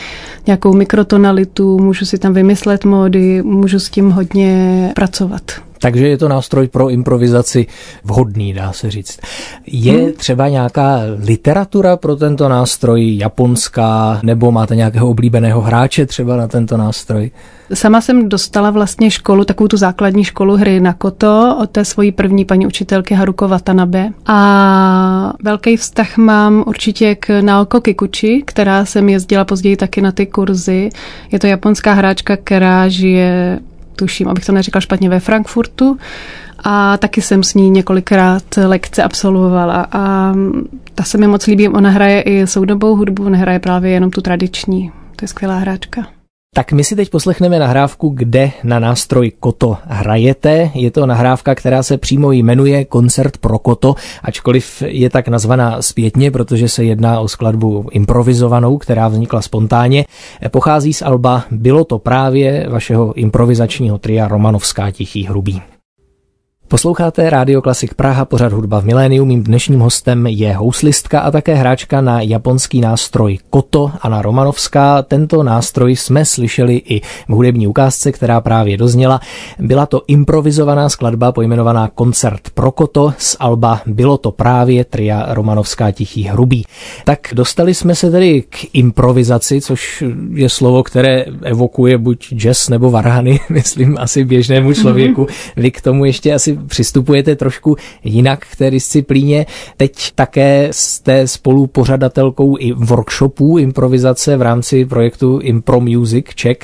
nějakou 0.47 0.73
mikrotonalitu, 0.73 1.78
můžu 1.78 2.04
si 2.04 2.18
tam 2.18 2.32
vymyslet 2.32 2.85
módy, 2.85 3.42
můžu 3.42 3.78
s 3.78 3.90
tím 3.90 4.11
hodně 4.11 4.92
pracovat. 4.94 5.67
Takže 5.78 6.08
je 6.08 6.18
to 6.18 6.28
nástroj 6.28 6.68
pro 6.68 6.90
improvizaci 6.90 7.66
vhodný, 8.04 8.52
dá 8.52 8.73
se 8.73 8.90
říct. 8.90 9.20
Je 9.66 9.92
hmm. 9.92 10.12
třeba 10.12 10.49
nějaká 10.49 10.99
literatura 11.25 11.97
pro 11.97 12.16
tento 12.16 12.49
nástroj, 12.49 13.16
japonská, 13.16 14.20
nebo 14.23 14.52
máte 14.52 14.76
nějakého 14.76 15.08
oblíbeného 15.08 15.61
hráče 15.61 16.06
třeba 16.06 16.37
na 16.37 16.49
tento 16.49 16.76
nástroj? 16.76 17.30
Sama 17.75 18.00
jsem 18.00 18.28
dostala 18.28 18.70
vlastně 18.70 19.11
školu, 19.11 19.44
takovou 19.44 19.68
tu 19.68 19.76
základní 19.76 20.25
školu 20.25 20.56
hry 20.56 20.80
na 20.80 20.92
koto 20.92 21.56
od 21.62 21.70
té 21.70 21.85
svojí 21.85 22.12
první 22.12 22.44
paní 22.44 22.66
učitelky 22.66 23.14
Haruko 23.14 23.49
Watanabe. 23.49 24.11
A 24.26 25.32
velký 25.42 25.76
vztah 25.76 26.16
mám 26.16 26.64
určitě 26.66 27.14
k 27.14 27.40
Naoko 27.40 27.80
Kikuchi, 27.80 28.42
která 28.47 28.85
jsem 28.85 29.08
jezdila 29.08 29.44
později 29.44 29.76
taky 29.76 30.02
na 30.02 30.12
ty 30.12 30.26
kurzy. 30.26 30.90
Je 31.32 31.38
to 31.38 31.47
japonská 31.47 31.92
hráčka, 31.92 32.37
která 32.37 32.88
žije 32.88 33.58
tuším, 33.99 34.28
abych 34.28 34.45
to 34.45 34.52
neříkal 34.52 34.81
špatně, 34.81 35.09
ve 35.09 35.21
Frankfurtu 35.21 35.99
a 36.64 36.97
taky 36.97 37.23
jsem 37.23 37.43
s 37.43 37.55
ní 37.55 37.71
několikrát 37.71 38.43
lekce 38.67 39.02
absolvovala 39.02 39.87
a 39.93 40.35
ta 40.95 41.05
se 41.05 41.19
mi 41.19 41.26
moc 41.26 41.47
líbí, 41.47 41.69
ona 41.69 41.90
hraje 41.90 42.21
i 42.23 42.47
soudobou 42.47 42.97
hudbu, 42.97 43.28
nehraje 43.28 43.59
právě 43.59 43.90
jenom 43.90 44.11
tu 44.11 44.21
tradiční. 44.21 44.93
To 45.17 45.25
je 45.25 45.28
skvělá 45.28 45.59
hráčka. 45.59 46.07
Tak 46.59 46.73
my 46.73 46.85
si 46.85 46.97
teď 46.97 47.11
poslechneme 47.11 47.59
nahrávku, 47.59 48.09
kde 48.09 48.50
na 48.65 48.79
nástroj 48.79 49.33
Koto 49.41 49.77
hrajete. 49.85 50.71
Je 50.75 50.91
to 50.91 51.07
nahrávka, 51.07 51.55
která 51.55 51.83
se 51.83 51.99
přímo 51.99 52.33
jmenuje 52.33 52.85
Koncert 52.85 53.37
pro 53.37 53.59
Koto, 53.59 53.95
ačkoliv 54.23 54.83
je 54.87 55.11
tak 55.11 55.29
nazvaná 55.29 55.83
zpětně, 55.83 56.31
protože 56.31 56.69
se 56.69 56.85
jedná 56.85 57.21
o 57.21 57.29
skladbu 57.29 57.88
improvizovanou, 57.93 58.79
která 58.79 59.09
vznikla 59.09 59.43
spontánně. 59.43 60.05
Pochází 60.50 60.93
z 60.93 61.03
alba 61.03 61.45
Bylo 61.50 61.85
to 61.85 61.99
právě 61.99 62.67
vašeho 62.69 63.12
improvizačního 63.12 63.99
tria 63.99 64.29
Romanovská 64.29 64.91
Tichý 64.91 65.25
hrubý. 65.25 65.77
Posloucháte 66.68 67.30
Rádio 67.30 67.62
Klasik 67.62 67.94
Praha, 67.94 68.25
pořad 68.25 68.52
hudba 68.52 68.80
v 68.80 68.84
miléniu. 68.84 69.25
Mým 69.25 69.42
dnešním 69.42 69.80
hostem 69.80 70.26
je 70.26 70.52
houslistka 70.52 71.20
a 71.20 71.30
také 71.30 71.54
hráčka 71.54 72.00
na 72.00 72.20
japonský 72.20 72.80
nástroj 72.80 73.38
Koto, 73.50 73.90
Anna 74.00 74.22
Romanovská. 74.22 75.02
Tento 75.02 75.42
nástroj 75.42 75.96
jsme 75.96 76.25
slyšeli 76.25 76.76
i 76.76 77.00
v 77.00 77.28
hudební 77.28 77.66
ukázce, 77.66 78.12
která 78.12 78.40
právě 78.40 78.76
dozněla. 78.76 79.20
Byla 79.58 79.87
to 79.87 80.02
improvizovaná 80.06 80.88
skladba 80.88 81.32
pojmenovaná 81.32 81.88
Koncert 81.94 82.50
pro 82.54 82.70
Koto 82.70 83.14
z 83.18 83.37
alba 83.40 83.80
Bylo 83.87 84.18
to 84.18 84.30
právě 84.30 84.84
tria 84.84 85.26
Romanovská 85.28 85.90
Tichý 85.90 86.22
hrubý. 86.25 86.64
Tak 87.04 87.18
dostali 87.32 87.75
jsme 87.75 87.94
se 87.94 88.10
tedy 88.10 88.42
k 88.42 88.56
improvizaci, 88.72 89.60
což 89.60 90.04
je 90.32 90.48
slovo, 90.48 90.82
které 90.82 91.25
evokuje 91.42 91.98
buď 91.98 92.34
jazz 92.34 92.68
nebo 92.68 92.90
varhany, 92.90 93.40
myslím 93.48 93.96
asi 94.00 94.25
běžnému 94.25 94.75
člověku. 94.75 95.26
Vy 95.56 95.70
k 95.70 95.80
tomu 95.80 96.04
ještě 96.04 96.34
asi 96.34 96.58
přistupujete 96.67 97.37
trošku 97.37 97.77
jinak 98.05 98.47
k 98.53 98.57
té 98.57 98.71
disciplíně. 98.71 99.47
Teď 99.77 100.12
také 100.15 100.69
jste 100.71 101.27
spolupořadatelkou 101.27 102.57
i 102.59 102.73
workshopů 102.73 103.59
improvizace 103.59 104.37
v 104.37 104.43
rámci 104.43 104.85
projektu 104.85 105.38
Impro 105.43 105.81
Music 105.81 106.27
Czech. 106.35 106.59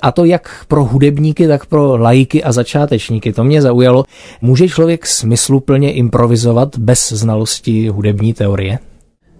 A 0.00 0.12
to 0.12 0.24
jak 0.24 0.64
pro 0.68 0.84
hudebníky, 0.84 1.48
tak 1.48 1.66
pro 1.66 1.96
lajky 1.96 2.44
a 2.44 2.52
začátečníky. 2.52 3.32
To 3.32 3.44
mě 3.44 3.62
zaujalo. 3.62 4.04
Může 4.42 4.68
člověk 4.68 5.06
smysluplně 5.06 5.92
improvizovat 5.92 6.78
bez 6.78 7.12
znalosti 7.12 7.88
hudební 7.88 8.34
teorie? 8.34 8.78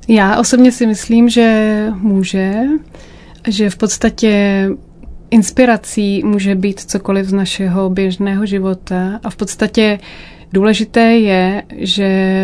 Já 0.08 0.40
osobně 0.40 0.72
si 0.72 0.86
myslím, 0.86 1.28
že 1.28 1.86
může, 1.96 2.54
že 3.48 3.70
v 3.70 3.76
podstatě 3.76 4.68
Inspirací 5.30 6.22
může 6.24 6.54
být 6.54 6.80
cokoliv 6.80 7.26
z 7.26 7.32
našeho 7.32 7.90
běžného 7.90 8.46
života 8.46 9.20
a 9.24 9.30
v 9.30 9.36
podstatě 9.36 9.98
důležité 10.52 11.00
je, 11.00 11.62
že 11.76 12.38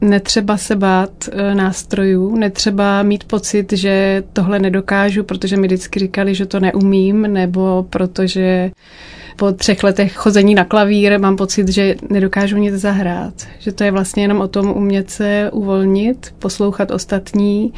netřeba 0.00 0.56
se 0.56 0.76
bát 0.76 1.10
e, 1.32 1.54
nástrojů, 1.54 2.36
netřeba 2.36 3.02
mít 3.02 3.24
pocit, 3.24 3.72
že 3.72 4.22
tohle 4.32 4.58
nedokážu, 4.58 5.24
protože 5.24 5.56
mi 5.56 5.66
vždycky 5.66 6.00
říkali, 6.00 6.34
že 6.34 6.46
to 6.46 6.60
neumím, 6.60 7.22
nebo 7.22 7.86
protože 7.90 8.70
po 9.36 9.52
třech 9.52 9.82
letech 9.82 10.12
chození 10.12 10.54
na 10.54 10.64
klavír 10.64 11.20
mám 11.20 11.36
pocit, 11.36 11.68
že 11.68 11.94
nedokážu 12.10 12.56
nic 12.56 12.74
zahrát. 12.74 13.34
Že 13.58 13.72
to 13.72 13.84
je 13.84 13.90
vlastně 13.90 14.22
jenom 14.24 14.40
o 14.40 14.48
tom 14.48 14.70
umět 14.70 15.10
se 15.10 15.50
uvolnit, 15.52 16.34
poslouchat 16.38 16.90
ostatní 16.90 17.72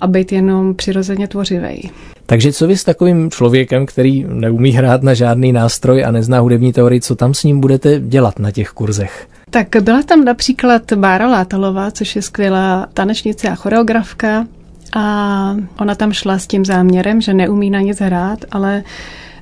a 0.00 0.06
být 0.06 0.32
jenom 0.32 0.74
přirozeně 0.74 1.28
tvořivej. 1.28 1.90
Takže 2.26 2.52
co 2.52 2.66
vy 2.66 2.76
s 2.76 2.84
takovým 2.84 3.30
člověkem, 3.30 3.86
který 3.86 4.24
neumí 4.28 4.70
hrát 4.70 5.02
na 5.02 5.14
žádný 5.14 5.52
nástroj 5.52 6.04
a 6.04 6.10
nezná 6.10 6.40
hudební 6.40 6.72
teorii, 6.72 7.00
co 7.00 7.14
tam 7.16 7.34
s 7.34 7.44
ním 7.44 7.60
budete 7.60 8.00
dělat 8.00 8.38
na 8.38 8.50
těch 8.50 8.70
kurzech? 8.70 9.28
Tak 9.50 9.68
byla 9.80 10.02
tam 10.02 10.24
například 10.24 10.92
Bára 10.92 11.28
Látalová, 11.28 11.90
což 11.90 12.16
je 12.16 12.22
skvělá 12.22 12.86
tanečnice 12.94 13.48
a 13.48 13.54
choreografka. 13.54 14.46
A 14.96 15.56
ona 15.78 15.94
tam 15.94 16.12
šla 16.12 16.38
s 16.38 16.46
tím 16.46 16.64
záměrem, 16.64 17.20
že 17.20 17.34
neumí 17.34 17.70
na 17.70 17.80
nic 17.80 18.00
hrát, 18.00 18.38
ale 18.50 18.82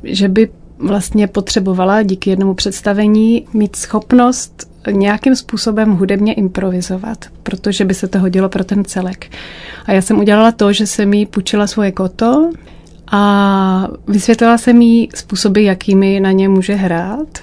že 0.02 0.28
by 0.28 0.48
vlastně 0.78 1.26
potřebovala 1.26 2.02
díky 2.02 2.30
jednomu 2.30 2.54
představení 2.54 3.46
mít 3.52 3.76
schopnost 3.76 4.71
nějakým 4.90 5.36
způsobem 5.36 5.92
hudebně 5.92 6.34
improvizovat, 6.34 7.24
protože 7.42 7.84
by 7.84 7.94
se 7.94 8.08
to 8.08 8.18
hodilo 8.18 8.48
pro 8.48 8.64
ten 8.64 8.84
celek. 8.84 9.26
A 9.86 9.92
já 9.92 10.02
jsem 10.02 10.18
udělala 10.18 10.52
to, 10.52 10.72
že 10.72 10.86
jsem 10.86 11.14
jí 11.14 11.26
půjčila 11.26 11.66
svoje 11.66 11.92
koto 11.92 12.50
a 13.12 13.88
vysvětlila 14.08 14.58
jsem 14.58 14.82
jí 14.82 15.08
způsoby, 15.14 15.64
jakými 15.64 16.20
na 16.20 16.32
ně 16.32 16.48
může 16.48 16.74
hrát. 16.74 17.38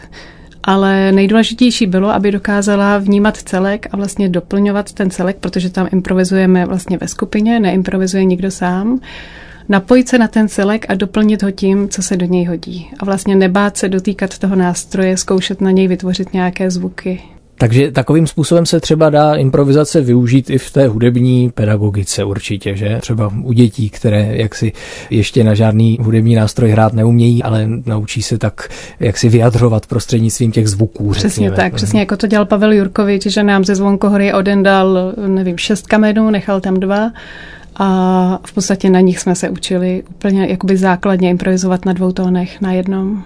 Ale 0.64 1.12
nejdůležitější 1.12 1.86
bylo, 1.86 2.10
aby 2.10 2.32
dokázala 2.32 2.98
vnímat 2.98 3.38
celek 3.38 3.88
a 3.92 3.98
vlastně 3.98 4.30
doplňovat 4.30 4.94
ten 4.94 5.10
celek, 5.10 5.38
protože 5.40 5.70
tam 5.70 5.88
improvizujeme 5.92 6.66
vlastně 6.66 6.98
ve 6.98 7.08
skupině, 7.08 7.60
neimprovizuje 7.60 8.26
nikdo 8.26 8.52
sám 8.52 9.00
napojit 9.70 10.10
se 10.10 10.18
na 10.18 10.28
ten 10.28 10.48
celek 10.48 10.86
a 10.90 10.96
doplnit 10.96 11.44
ho 11.44 11.52
tím, 11.52 11.90
co 11.90 12.02
se 12.02 12.18
do 12.18 12.26
něj 12.26 12.46
hodí. 12.46 12.90
A 13.00 13.06
vlastně 13.06 13.36
nebát 13.36 13.78
se 13.78 13.90
dotýkat 13.90 14.38
toho 14.38 14.56
nástroje, 14.56 15.18
zkoušet 15.18 15.62
na 15.62 15.72
něj 15.72 15.88
vytvořit 15.88 16.34
nějaké 16.34 16.72
zvuky. 16.72 17.22
Takže 17.60 17.92
takovým 17.92 18.28
způsobem 18.28 18.66
se 18.66 18.80
třeba 18.80 19.10
dá 19.10 19.36
improvizace 19.36 20.02
využít 20.02 20.50
i 20.50 20.58
v 20.58 20.72
té 20.72 20.88
hudební 20.88 21.50
pedagogice 21.50 22.24
určitě, 22.24 22.76
že? 22.76 22.98
Třeba 23.02 23.34
u 23.44 23.54
dětí, 23.54 23.90
které 23.90 24.30
jaksi 24.32 24.72
ještě 25.10 25.44
na 25.44 25.54
žádný 25.54 25.98
hudební 26.02 26.36
nástroj 26.36 26.70
hrát 26.70 26.94
neumějí, 26.94 27.44
ale 27.44 27.68
naučí 27.86 28.22
se 28.22 28.38
tak 28.38 28.70
jak 29.00 29.18
si 29.18 29.30
vyjadřovat 29.30 29.86
prostřednictvím 29.86 30.52
těch 30.52 30.68
zvuků. 30.68 31.12
Přesně 31.12 31.30
řekněme. 31.30 31.56
tak, 31.56 31.74
přesně 31.74 32.00
jako 32.00 32.18
to 32.18 32.28
dělal 32.28 32.46
Pavel 32.46 32.74
Jurkovič, 32.74 33.24
že 33.24 33.44
nám 33.44 33.66
ze 33.66 33.76
Zvonkohory 33.76 34.34
Oden 34.34 34.64
dal, 34.64 35.14
nevím, 35.28 35.58
šest 35.58 35.88
kamenů, 35.88 36.30
nechal 36.30 36.62
tam 36.62 36.80
dva 36.80 37.12
a 37.80 38.40
v 38.46 38.54
podstatě 38.54 38.90
na 38.90 39.00
nich 39.00 39.20
jsme 39.20 39.36
se 39.36 39.50
učili 39.50 40.04
úplně 40.10 40.48
jakoby 40.48 40.78
základně 40.78 41.30
improvizovat 41.30 41.86
na 41.86 41.94
dvou 41.94 42.12
tónech 42.12 42.62
na 42.62 42.72
jednom. 42.72 43.24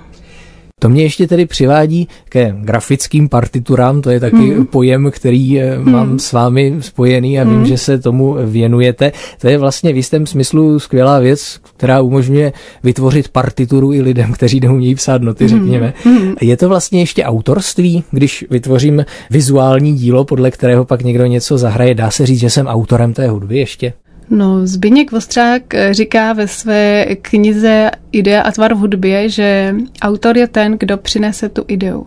To 0.83 0.89
mě 0.89 1.03
ještě 1.03 1.27
tedy 1.27 1.45
přivádí 1.45 2.07
ke 2.29 2.55
grafickým 2.61 3.29
partiturám, 3.29 4.01
to 4.01 4.09
je 4.09 4.19
taky 4.19 4.35
mm. 4.35 4.65
pojem, 4.65 5.11
který 5.11 5.59
mm. 5.59 5.91
mám 5.91 6.19
s 6.19 6.31
vámi 6.31 6.75
spojený 6.79 7.39
a 7.39 7.43
vím, 7.43 7.59
mm. 7.59 7.65
že 7.65 7.77
se 7.77 7.99
tomu 7.99 8.35
věnujete. 8.45 9.11
To 9.41 9.47
je 9.47 9.57
vlastně 9.57 9.93
v 9.93 9.95
jistém 9.95 10.25
smyslu 10.25 10.79
skvělá 10.79 11.19
věc, 11.19 11.59
která 11.77 12.01
umožňuje 12.01 12.53
vytvořit 12.83 13.29
partituru 13.29 13.93
i 13.93 14.01
lidem, 14.01 14.33
kteří 14.33 14.59
neumějí 14.59 14.95
psát 14.95 15.21
noty, 15.21 15.43
mm. 15.43 15.49
řekněme. 15.49 15.93
Mm. 16.05 16.33
Je 16.41 16.57
to 16.57 16.69
vlastně 16.69 16.99
ještě 16.99 17.23
autorství, 17.23 18.03
když 18.11 18.45
vytvořím 18.49 19.05
vizuální 19.29 19.93
dílo, 19.93 20.25
podle 20.25 20.51
kterého 20.51 20.85
pak 20.85 21.01
někdo 21.03 21.25
něco 21.25 21.57
zahraje, 21.57 21.95
dá 21.95 22.11
se 22.11 22.25
říct, 22.25 22.39
že 22.39 22.49
jsem 22.49 22.67
autorem 22.67 23.13
té 23.13 23.27
hudby 23.27 23.57
ještě? 23.57 23.93
No, 24.29 24.67
Zbigněk 24.67 25.11
Vostřák 25.11 25.73
eh, 25.73 25.93
říká 25.93 26.33
ve 26.33 26.47
své 26.47 27.05
knize 27.21 27.91
Idea 28.11 28.41
a 28.41 28.51
tvar 28.51 28.73
v 28.73 28.77
hudbě, 28.77 29.29
že 29.29 29.75
autor 30.01 30.37
je 30.37 30.47
ten, 30.47 30.77
kdo 30.79 30.97
přinese 30.97 31.49
tu 31.49 31.63
ideu. 31.67 32.05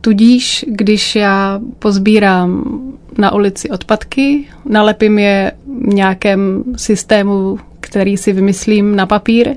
Tudíž, 0.00 0.64
když 0.68 1.16
já 1.16 1.60
pozbírám 1.78 2.64
na 3.18 3.32
ulici 3.32 3.70
odpadky, 3.70 4.44
nalepím 4.64 5.18
je 5.18 5.52
v 5.90 5.94
nějakém 5.94 6.64
systému, 6.76 7.58
který 7.80 8.16
si 8.16 8.32
vymyslím 8.32 8.96
na 8.96 9.06
papír 9.06 9.56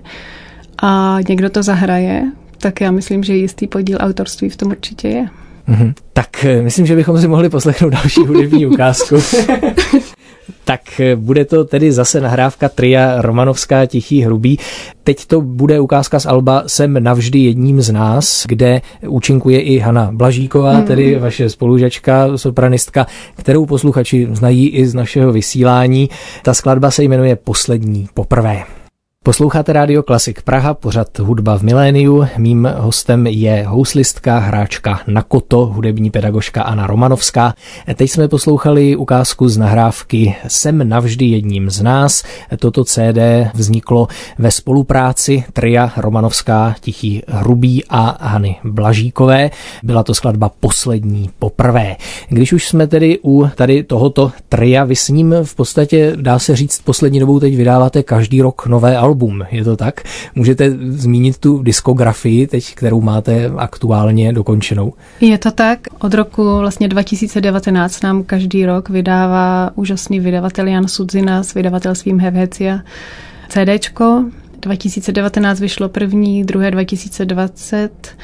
a 0.82 1.18
někdo 1.30 1.50
to 1.50 1.64
zahraje, 1.64 2.24
tak 2.58 2.82
já 2.82 2.92
myslím, 2.92 3.24
že 3.24 3.36
jistý 3.36 3.68
podíl 3.68 3.98
autorství 4.02 4.50
v 4.50 4.58
tom 4.58 4.72
určitě 4.72 5.08
je. 5.08 5.26
Mm-hmm. 5.70 5.94
Tak 6.14 6.46
eh, 6.46 6.62
myslím, 6.62 6.86
že 6.86 6.96
bychom 6.96 7.22
si 7.22 7.28
mohli 7.28 7.50
poslechnout 7.50 7.90
další 7.90 8.22
hudební 8.22 8.66
ukázku. 8.66 9.16
tak 10.66 11.00
eh, 11.00 11.16
bude 11.16 11.46
to 11.46 11.64
tedy 11.66 11.92
zase 11.92 12.22
nahrávka 12.22 12.70
tria 12.70 13.22
Romanovská 13.22 13.86
Tichý 13.86 14.22
hrubý. 14.22 14.60
Teď 15.04 15.26
to 15.26 15.42
bude 15.42 15.80
ukázka 15.80 16.20
z 16.20 16.26
Alba 16.26 16.64
Jsem 16.68 17.04
navždy 17.04 17.40
jedním 17.40 17.82
z 17.82 17.92
nás, 17.92 18.46
kde 18.48 18.82
účinkuje 19.08 19.62
i 19.62 19.80
Hana 19.80 20.10
Blažíková, 20.14 20.72
hmm. 20.72 20.84
tedy 20.84 21.20
vaše 21.20 21.50
spolužačka, 21.50 22.38
sopranistka, 22.38 23.08
kterou 23.36 23.66
posluchači 23.66 24.28
znají 24.32 24.70
i 24.70 24.88
z 24.88 24.94
našeho 24.94 25.32
vysílání. 25.32 26.10
Ta 26.44 26.54
skladba 26.54 26.92
se 26.92 27.04
jmenuje 27.04 27.36
Poslední 27.36 28.08
poprvé. 28.14 28.79
Posloucháte 29.24 29.74
Radio 29.74 30.04
Klasik 30.04 30.42
Praha, 30.42 30.74
pořad 30.74 31.20
Hudba 31.20 31.58
v 31.58 31.62
miléniu. 31.62 32.28
Mým 32.38 32.70
hostem 32.78 33.28
je 33.28 33.66
houslistka, 33.68 34.40
hráčka 34.40 35.00
na 35.08 35.22
koto, 35.22 35.66
hudební 35.66 36.12
pedagožka 36.12 36.62
Anna 36.62 36.88
Romanovská. 36.88 37.54
Teď 37.96 38.12
jsme 38.12 38.28
poslouchali 38.28 38.96
ukázku 38.96 39.50
z 39.50 39.58
nahrávky 39.58 40.36
Jsem 40.48 40.90
navždy 40.90 41.26
jedním 41.26 41.70
z 41.70 41.82
nás. 41.82 42.24
Toto 42.60 42.84
CD 42.84 43.20
vzniklo 43.54 44.08
ve 44.38 44.52
spolupráci 44.52 45.44
tria 45.54 45.92
Romanovská, 45.98 46.76
Tichý 46.82 47.24
Hrubý 47.28 47.84
a 47.90 48.28
Hany 48.28 48.56
Blažíkové. 48.64 49.52
Byla 49.84 50.04
to 50.04 50.14
skladba 50.14 50.52
poslední 50.60 51.30
poprvé. 51.40 51.96
Když 52.30 52.54
už 52.54 52.68
jsme 52.68 52.88
tedy 52.88 53.20
u 53.24 53.48
tady 53.56 53.84
tohoto 53.84 54.32
tria, 54.50 54.84
vy 54.84 54.96
s 54.96 55.10
ním 55.10 55.36
v 55.44 55.56
podstatě, 55.56 56.14
dá 56.16 56.40
se 56.40 56.56
říct, 56.56 56.82
poslední 56.82 57.20
dobou 57.20 57.40
teď 57.40 57.56
vydáváte 57.56 58.04
každý 58.04 58.42
rok 58.42 58.68
nové 58.68 58.98
album 58.98 59.19
album, 59.20 59.44
je 59.52 59.64
to 59.64 59.76
tak? 59.76 60.02
Můžete 60.36 60.72
zmínit 60.80 61.38
tu 61.38 61.64
diskografii 61.64 62.48
teď, 62.48 62.76
kterou 62.76 63.02
máte 63.02 63.52
aktuálně 63.58 64.34
dokončenou? 64.34 64.94
Je 65.22 65.38
to 65.38 65.52
tak. 65.52 65.80
Od 66.00 66.14
roku 66.14 66.58
vlastně 66.60 66.88
2019 66.88 68.02
nám 68.04 68.24
každý 68.24 68.66
rok 68.66 68.90
vydává 68.90 69.72
úžasný 69.76 70.20
vydavatel 70.20 70.68
Jan 70.68 70.88
Sudzina 70.88 71.44
s 71.44 71.54
vydavatelstvím 71.54 72.20
Hevhecia 72.20 72.80
CDčko 73.50 74.26
2019 74.62 75.60
vyšlo 75.60 75.90
první, 75.90 76.44
druhé 76.44 76.72
2020, 76.72 78.16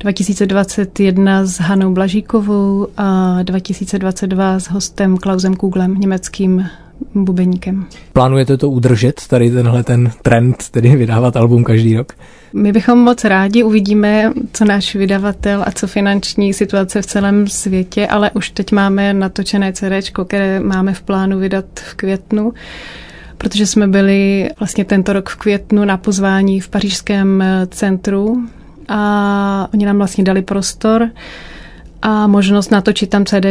2021 0.00 1.46
s 1.46 1.60
Hanou 1.60 1.92
Blažíkovou 1.92 2.88
a 2.96 3.38
2022 3.42 4.60
s 4.60 4.70
hostem 4.70 5.16
Klausem 5.16 5.56
Kuglem, 5.56 5.94
německým 5.94 6.66
bubeníkem. 7.14 7.86
Plánujete 8.12 8.56
to 8.56 8.70
udržet, 8.70 9.20
tady 9.28 9.50
tenhle 9.50 9.84
ten 9.84 10.10
trend, 10.22 10.70
tedy 10.70 10.96
vydávat 10.96 11.36
album 11.36 11.64
každý 11.64 11.96
rok? 11.96 12.12
My 12.52 12.72
bychom 12.72 12.98
moc 12.98 13.24
rádi 13.24 13.62
uvidíme, 13.62 14.32
co 14.52 14.64
náš 14.64 14.94
vydavatel 14.94 15.64
a 15.66 15.72
co 15.72 15.86
finanční 15.86 16.54
situace 16.54 17.02
v 17.02 17.06
celém 17.06 17.48
světě, 17.48 18.06
ale 18.06 18.30
už 18.30 18.50
teď 18.50 18.72
máme 18.72 19.14
natočené 19.14 19.72
CD, 19.72 20.10
které 20.26 20.60
máme 20.60 20.94
v 20.94 21.02
plánu 21.02 21.38
vydat 21.38 21.64
v 21.74 21.94
květnu 21.94 22.52
protože 23.38 23.66
jsme 23.66 23.86
byli 23.88 24.50
vlastně 24.58 24.84
tento 24.84 25.12
rok 25.12 25.28
v 25.28 25.36
květnu 25.36 25.84
na 25.84 25.96
pozvání 25.96 26.60
v 26.60 26.68
pařížském 26.68 27.44
centru 27.68 28.48
a 28.88 29.68
oni 29.74 29.86
nám 29.86 29.96
vlastně 29.98 30.24
dali 30.24 30.42
prostor 30.42 31.10
a 32.06 32.26
možnost 32.26 32.70
natočit 32.70 33.10
tam 33.10 33.24
CD 33.24 33.46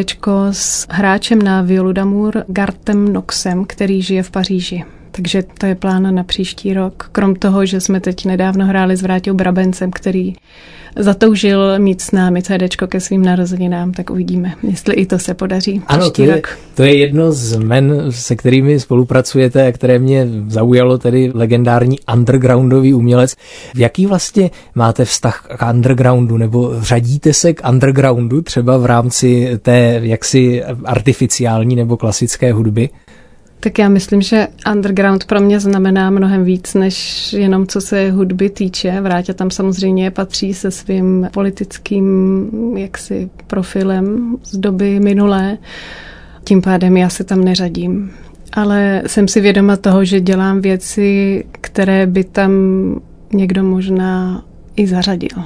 s 0.51 0.87
hráčem 0.89 1.41
na 1.41 1.61
violu 1.61 1.91
Damour 1.91 2.43
Gartem 2.47 3.13
Noxem, 3.13 3.65
který 3.65 4.01
žije 4.01 4.23
v 4.23 4.31
Paříži. 4.31 4.85
Takže 5.11 5.43
to 5.57 5.65
je 5.65 5.75
plán 5.75 6.15
na 6.15 6.23
příští 6.23 6.73
rok. 6.73 7.09
Krom 7.11 7.35
toho, 7.35 7.65
že 7.65 7.81
jsme 7.81 7.99
teď 7.99 8.25
nedávno 8.25 8.65
hráli 8.65 8.97
s 8.97 9.01
Vrátil 9.01 9.33
Brabencem, 9.33 9.91
který 9.91 10.33
zatoužil 10.95 11.79
mít 11.79 12.01
s 12.01 12.11
námi 12.11 12.41
CD 12.41 12.75
ke 12.87 12.99
svým 12.99 13.25
narozeninám, 13.25 13.91
tak 13.91 14.09
uvidíme, 14.09 14.53
jestli 14.63 14.93
i 14.93 15.05
to 15.05 15.19
se 15.19 15.33
podaří. 15.33 15.81
Ano, 15.87 16.11
to 16.11 16.23
je, 16.23 16.35
rok. 16.35 16.57
to 16.75 16.83
je 16.83 16.97
jedno 16.97 17.31
z 17.31 17.57
men, 17.57 18.03
se 18.09 18.35
kterými 18.35 18.79
spolupracujete 18.79 19.67
a 19.67 19.71
které 19.71 19.99
mě 19.99 20.27
zaujalo, 20.47 20.97
tedy 20.97 21.31
legendární 21.33 21.97
undergroundový 22.13 22.93
umělec. 22.93 23.35
Jaký 23.75 24.05
vlastně 24.05 24.51
máte 24.75 25.05
vztah 25.05 25.47
k 25.57 25.69
undergroundu, 25.71 26.37
nebo 26.37 26.73
řadíte 26.79 27.33
se 27.33 27.53
k 27.53 27.69
undergroundu 27.69 28.41
třeba 28.41 28.77
v 28.77 28.85
rámci 28.85 29.59
té 29.61 29.99
jaksi 30.03 30.63
artificiální 30.85 31.75
nebo 31.75 31.97
klasické 31.97 32.53
hudby? 32.53 32.89
Tak 33.63 33.79
já 33.79 33.89
myslím, 33.89 34.21
že 34.21 34.47
underground 34.71 35.25
pro 35.25 35.41
mě 35.41 35.59
znamená 35.59 36.09
mnohem 36.09 36.43
víc, 36.43 36.73
než 36.73 37.33
jenom 37.33 37.67
co 37.67 37.81
se 37.81 38.11
hudby 38.11 38.49
týče. 38.49 39.01
Vrátě 39.01 39.33
tam 39.33 39.51
samozřejmě 39.51 40.11
patří 40.11 40.53
se 40.53 40.71
svým 40.71 41.29
politickým 41.33 42.49
jaksi 42.77 43.29
profilem 43.47 44.37
z 44.43 44.57
doby 44.57 44.99
minulé. 44.99 45.57
Tím 46.43 46.61
pádem 46.61 46.97
já 46.97 47.09
se 47.09 47.23
tam 47.23 47.43
neřadím. 47.43 48.11
Ale 48.53 49.03
jsem 49.07 49.27
si 49.27 49.41
vědoma 49.41 49.77
toho, 49.77 50.05
že 50.05 50.21
dělám 50.21 50.61
věci, 50.61 51.43
které 51.51 52.07
by 52.07 52.23
tam 52.23 52.51
někdo 53.33 53.63
možná 53.63 54.43
i 54.75 54.87
zařadil. 54.87 55.43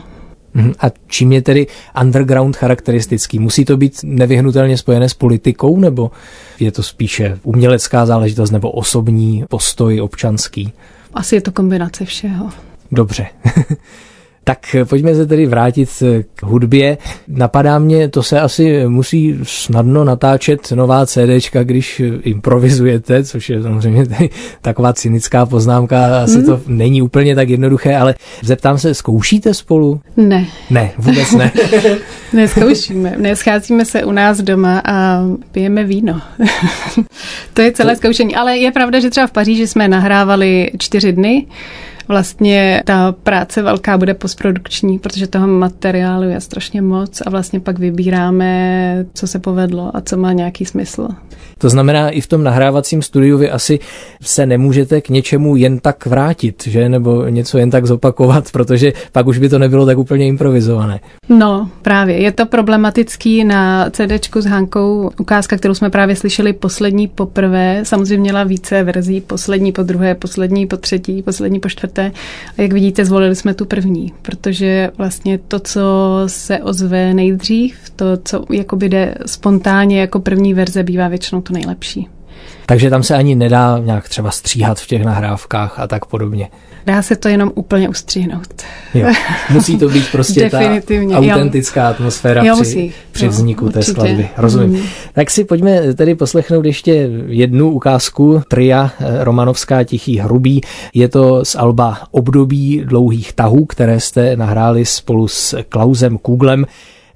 Mhm. 0.57 0.73
A 0.79 0.85
čím 1.07 1.31
je 1.31 1.41
tedy 1.41 1.67
underground 2.01 2.55
charakteristický? 2.55 3.39
Musí 3.39 3.65
to 3.65 3.77
být 3.77 3.99
nevyhnutelně 4.03 4.77
spojené 4.77 5.09
s 5.09 5.13
politikou, 5.13 5.79
nebo 5.79 6.11
je 6.59 6.71
to 6.71 6.83
spíše 6.83 7.39
umělecká 7.43 8.05
záležitost 8.05 8.51
nebo 8.51 8.71
osobní 8.71 9.45
postoj 9.49 10.01
občanský? 10.01 10.73
Asi 11.13 11.35
je 11.35 11.41
to 11.41 11.51
kombinace 11.51 12.05
všeho. 12.05 12.49
Dobře. 12.91 13.27
Tak 14.47 14.75
pojďme 14.89 15.15
se 15.15 15.25
tedy 15.25 15.45
vrátit 15.45 15.89
k 16.35 16.43
hudbě. 16.43 16.97
Napadá 17.27 17.79
mě, 17.79 18.09
to 18.09 18.23
se 18.23 18.39
asi 18.39 18.87
musí 18.87 19.39
snadno 19.43 20.03
natáčet 20.03 20.71
nová 20.71 21.05
CDčka, 21.05 21.63
když 21.63 22.01
improvizujete, 22.23 23.23
což 23.23 23.49
je 23.49 23.63
samozřejmě 23.63 24.05
taková 24.61 24.93
cynická 24.93 25.45
poznámka, 25.45 26.23
asi 26.23 26.37
mm. 26.37 26.45
to 26.45 26.61
není 26.67 27.01
úplně 27.01 27.35
tak 27.35 27.49
jednoduché, 27.49 27.95
ale 27.95 28.15
zeptám 28.43 28.77
se, 28.77 28.93
zkoušíte 28.93 29.53
spolu? 29.53 30.01
Ne. 30.17 30.45
Ne, 30.69 30.91
vůbec 30.97 31.31
ne. 31.31 31.51
Neskoušíme, 32.33 33.15
nescházíme 33.17 33.85
se 33.85 34.03
u 34.03 34.11
nás 34.11 34.41
doma 34.41 34.81
a 34.85 35.21
pijeme 35.51 35.83
víno. 35.83 36.21
to 37.53 37.61
je 37.61 37.71
celé 37.71 37.95
zkoušení, 37.95 38.35
ale 38.35 38.57
je 38.57 38.71
pravda, 38.71 38.99
že 38.99 39.09
třeba 39.09 39.27
v 39.27 39.31
Paříži 39.31 39.67
jsme 39.67 39.87
nahrávali 39.87 40.71
čtyři 40.77 41.13
dny, 41.13 41.45
vlastně 42.07 42.81
ta 42.85 43.11
práce 43.11 43.61
velká 43.61 43.97
bude 43.97 44.13
postprodukční, 44.13 44.99
protože 44.99 45.27
toho 45.27 45.47
materiálu 45.47 46.23
je 46.23 46.41
strašně 46.41 46.81
moc 46.81 47.21
a 47.21 47.29
vlastně 47.29 47.59
pak 47.59 47.79
vybíráme, 47.79 49.05
co 49.13 49.27
se 49.27 49.39
povedlo 49.39 49.91
a 49.93 50.01
co 50.01 50.17
má 50.17 50.33
nějaký 50.33 50.65
smysl. 50.65 51.07
To 51.57 51.69
znamená, 51.69 52.09
i 52.09 52.21
v 52.21 52.27
tom 52.27 52.43
nahrávacím 52.43 53.01
studiu 53.01 53.37
vy 53.37 53.49
asi 53.49 53.79
se 54.21 54.45
nemůžete 54.45 55.01
k 55.01 55.09
něčemu 55.09 55.55
jen 55.55 55.79
tak 55.79 56.05
vrátit, 56.05 56.63
že? 56.67 56.89
Nebo 56.89 57.25
něco 57.25 57.57
jen 57.57 57.69
tak 57.69 57.85
zopakovat, 57.85 58.51
protože 58.51 58.93
pak 59.11 59.27
už 59.27 59.37
by 59.37 59.49
to 59.49 59.59
nebylo 59.59 59.85
tak 59.85 59.97
úplně 59.97 60.27
improvizované. 60.27 60.99
No, 61.29 61.69
právě. 61.81 62.17
Je 62.17 62.31
to 62.31 62.45
problematický 62.45 63.43
na 63.43 63.89
CDčku 63.89 64.41
s 64.41 64.45
Hankou. 64.45 65.11
Ukázka, 65.19 65.57
kterou 65.57 65.73
jsme 65.73 65.89
právě 65.89 66.15
slyšeli 66.15 66.53
poslední 66.53 67.07
poprvé, 67.07 67.79
samozřejmě 67.83 68.21
měla 68.21 68.43
více 68.43 68.83
verzí, 68.83 69.21
poslední 69.21 69.71
po 69.71 69.83
druhé, 69.83 70.15
poslední 70.15 70.67
po 70.67 70.77
třetí, 70.77 71.21
poslední 71.21 71.59
po 71.59 71.69
čtvrté. 71.69 71.96
A 72.01 72.61
jak 72.61 72.73
vidíte, 72.73 73.05
zvolili 73.05 73.35
jsme 73.35 73.53
tu 73.53 73.65
první, 73.65 74.13
protože 74.21 74.89
vlastně 74.97 75.37
to, 75.37 75.59
co 75.59 75.81
se 76.27 76.59
ozve 76.59 77.13
nejdřív, 77.13 77.89
to, 77.95 78.05
co 78.23 78.45
jakoby 78.51 78.89
jde 78.89 79.15
spontánně 79.25 80.01
jako 80.01 80.19
první 80.19 80.53
verze, 80.53 80.83
bývá 80.83 81.07
většinou 81.07 81.41
to 81.41 81.53
nejlepší. 81.53 82.07
Takže 82.65 82.89
tam 82.89 83.03
se 83.03 83.15
ani 83.15 83.35
nedá 83.35 83.79
nějak 83.83 84.09
třeba 84.09 84.31
stříhat 84.31 84.79
v 84.79 84.87
těch 84.87 85.03
nahrávkách 85.03 85.79
a 85.79 85.87
tak 85.87 86.05
podobně. 86.05 86.49
Dá 86.85 87.01
se 87.01 87.15
to 87.15 87.27
jenom 87.27 87.51
úplně 87.55 87.89
ustřihnout. 87.89 88.47
Jo. 88.93 89.07
Musí 89.49 89.77
to 89.77 89.89
být 89.89 90.11
prostě 90.11 90.49
ta 90.49 90.59
autentická 91.13 91.83
jo. 91.83 91.89
atmosféra 91.89 92.43
jo, 92.43 92.61
při, 92.61 92.93
při 93.11 93.27
vzniku 93.27 93.65
jo, 93.65 93.71
té 93.71 93.79
určitě. 93.79 93.91
skladby. 93.91 94.29
Rozumím. 94.37 94.79
Mm. 94.79 94.87
Tak 95.13 95.31
si 95.31 95.43
pojďme 95.43 95.93
tedy 95.93 96.15
poslechnout 96.15 96.65
ještě 96.65 97.09
jednu 97.27 97.71
ukázku 97.71 98.41
tria 98.47 98.91
eh, 98.99 99.23
Romanovská 99.23 99.83
Tichý 99.83 100.17
hrubý. 100.17 100.61
Je 100.93 101.07
to 101.07 101.45
z 101.45 101.55
Alba 101.55 101.97
Období 102.11 102.81
dlouhých 102.85 103.33
tahů, 103.33 103.65
které 103.65 103.99
jste 103.99 104.35
nahráli 104.35 104.85
spolu 104.85 105.27
s 105.27 105.63
Klausem 105.69 106.17
Kuglem. 106.17 106.65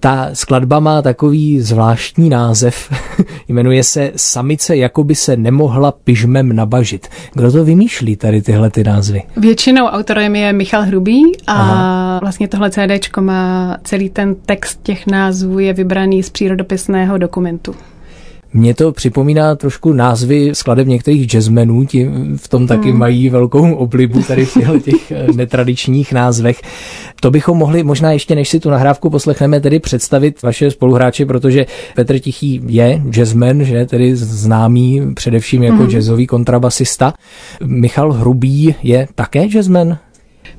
Ta 0.04 0.30
skladba 0.34 0.80
má 0.80 1.02
takový 1.02 1.62
zvláštní 1.62 2.30
název, 2.30 2.94
jmenuje 3.48 3.84
se 3.84 4.12
Samice 4.16 4.78
jakoby 4.78 5.16
se 5.16 5.38
nemohla 5.38 5.92
pyžmem 5.92 6.56
nabažit. 6.56 7.08
Kdo 7.34 7.52
to 7.52 7.66
vymýšlí 7.66 8.16
tady 8.16 8.42
tyhle 8.42 8.70
ty 8.70 8.84
názvy? 8.84 9.24
Většinou 9.38 9.86
autorem 9.86 10.36
je 10.36 10.54
Michal 10.54 10.84
Hrubý 10.84 11.22
a 11.48 11.54
Aha. 11.54 12.20
vlastně 12.20 12.48
tohle 12.48 12.72
CD 12.72 13.18
má 13.20 13.78
celý 13.84 14.10
ten 14.10 14.36
text 14.36 14.80
těch 14.84 15.08
názvů 15.08 15.60
je 15.60 15.74
vybraný 15.74 16.24
z 16.24 16.30
přírodopisného 16.30 17.18
dokumentu. 17.18 17.76
Mně 18.54 18.74
to 18.74 18.92
připomíná 18.92 19.56
trošku 19.56 19.94
názvy 19.94 20.50
skladeb 20.54 20.88
některých 20.88 21.28
jazzmenů, 21.28 21.86
ti 21.86 22.10
v 22.36 22.48
tom 22.48 22.68
taky 22.68 22.90
hmm. 22.90 23.00
mají 23.00 23.30
velkou 23.30 23.74
oblibu 23.74 24.24
tady 24.24 24.46
v 24.46 24.80
těch 24.84 25.12
eh, 25.12 25.28
netradičních 25.36 26.14
názvech. 26.14 26.62
To 27.20 27.32
bychom 27.32 27.58
mohli 27.58 27.84
možná 27.84 28.12
ještě, 28.12 28.36
než 28.36 28.50
si 28.50 28.60
tu 28.60 28.70
nahrávku 28.70 29.10
poslechneme, 29.10 29.60
tedy 29.60 29.80
představit 29.80 30.42
vaše 30.42 30.72
spoluhráče, 30.72 31.26
protože 31.26 31.66
Petr 31.96 32.20
Tichý 32.20 32.62
je 32.68 33.02
jazzman, 33.10 33.64
že 33.64 33.86
tedy 33.86 34.16
známý 34.16 35.14
především 35.14 35.64
jako 35.64 35.84
hmm. 35.84 35.92
jazzový 35.92 36.28
kontrabasista. 36.28 37.14
Michal 37.66 38.12
Hrubý 38.12 38.76
je 38.84 39.08
také 39.16 39.48
jazzman? 39.48 39.98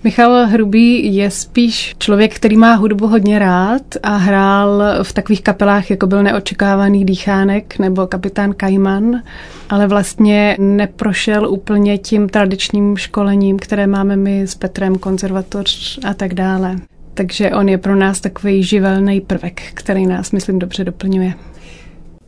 Michal 0.05 0.47
Hrubý 0.47 1.15
je 1.15 1.31
spíš 1.31 1.95
člověk, 1.99 2.35
který 2.35 2.57
má 2.57 2.75
hudbu 2.75 3.07
hodně 3.07 3.39
rád 3.39 3.83
a 4.03 4.17
hrál 4.17 4.83
v 5.03 5.13
takových 5.13 5.43
kapelách, 5.43 5.91
jako 5.91 6.07
byl 6.07 6.23
Neočekávaný 6.23 7.05
dýchánek 7.05 7.79
nebo 7.79 8.07
Kapitán 8.07 8.55
Kajman, 8.55 9.23
ale 9.71 9.87
vlastně 9.87 10.57
neprošel 10.61 11.51
úplně 11.51 11.99
tím 11.99 12.29
tradičním 12.29 12.97
školením, 12.97 13.59
které 13.59 13.87
máme 13.87 14.17
my 14.17 14.43
s 14.43 14.55
Petrem, 14.55 14.99
konzervatoř 14.99 15.99
a 16.05 16.15
tak 16.15 16.35
dále. 16.35 16.77
Takže 17.15 17.51
on 17.51 17.69
je 17.69 17.79
pro 17.79 17.97
nás 17.97 18.21
takový 18.21 18.63
živelný 18.63 19.21
prvek, 19.21 19.63
který 19.75 20.07
nás, 20.07 20.33
myslím, 20.33 20.59
dobře 20.59 20.85
doplňuje. 20.85 21.35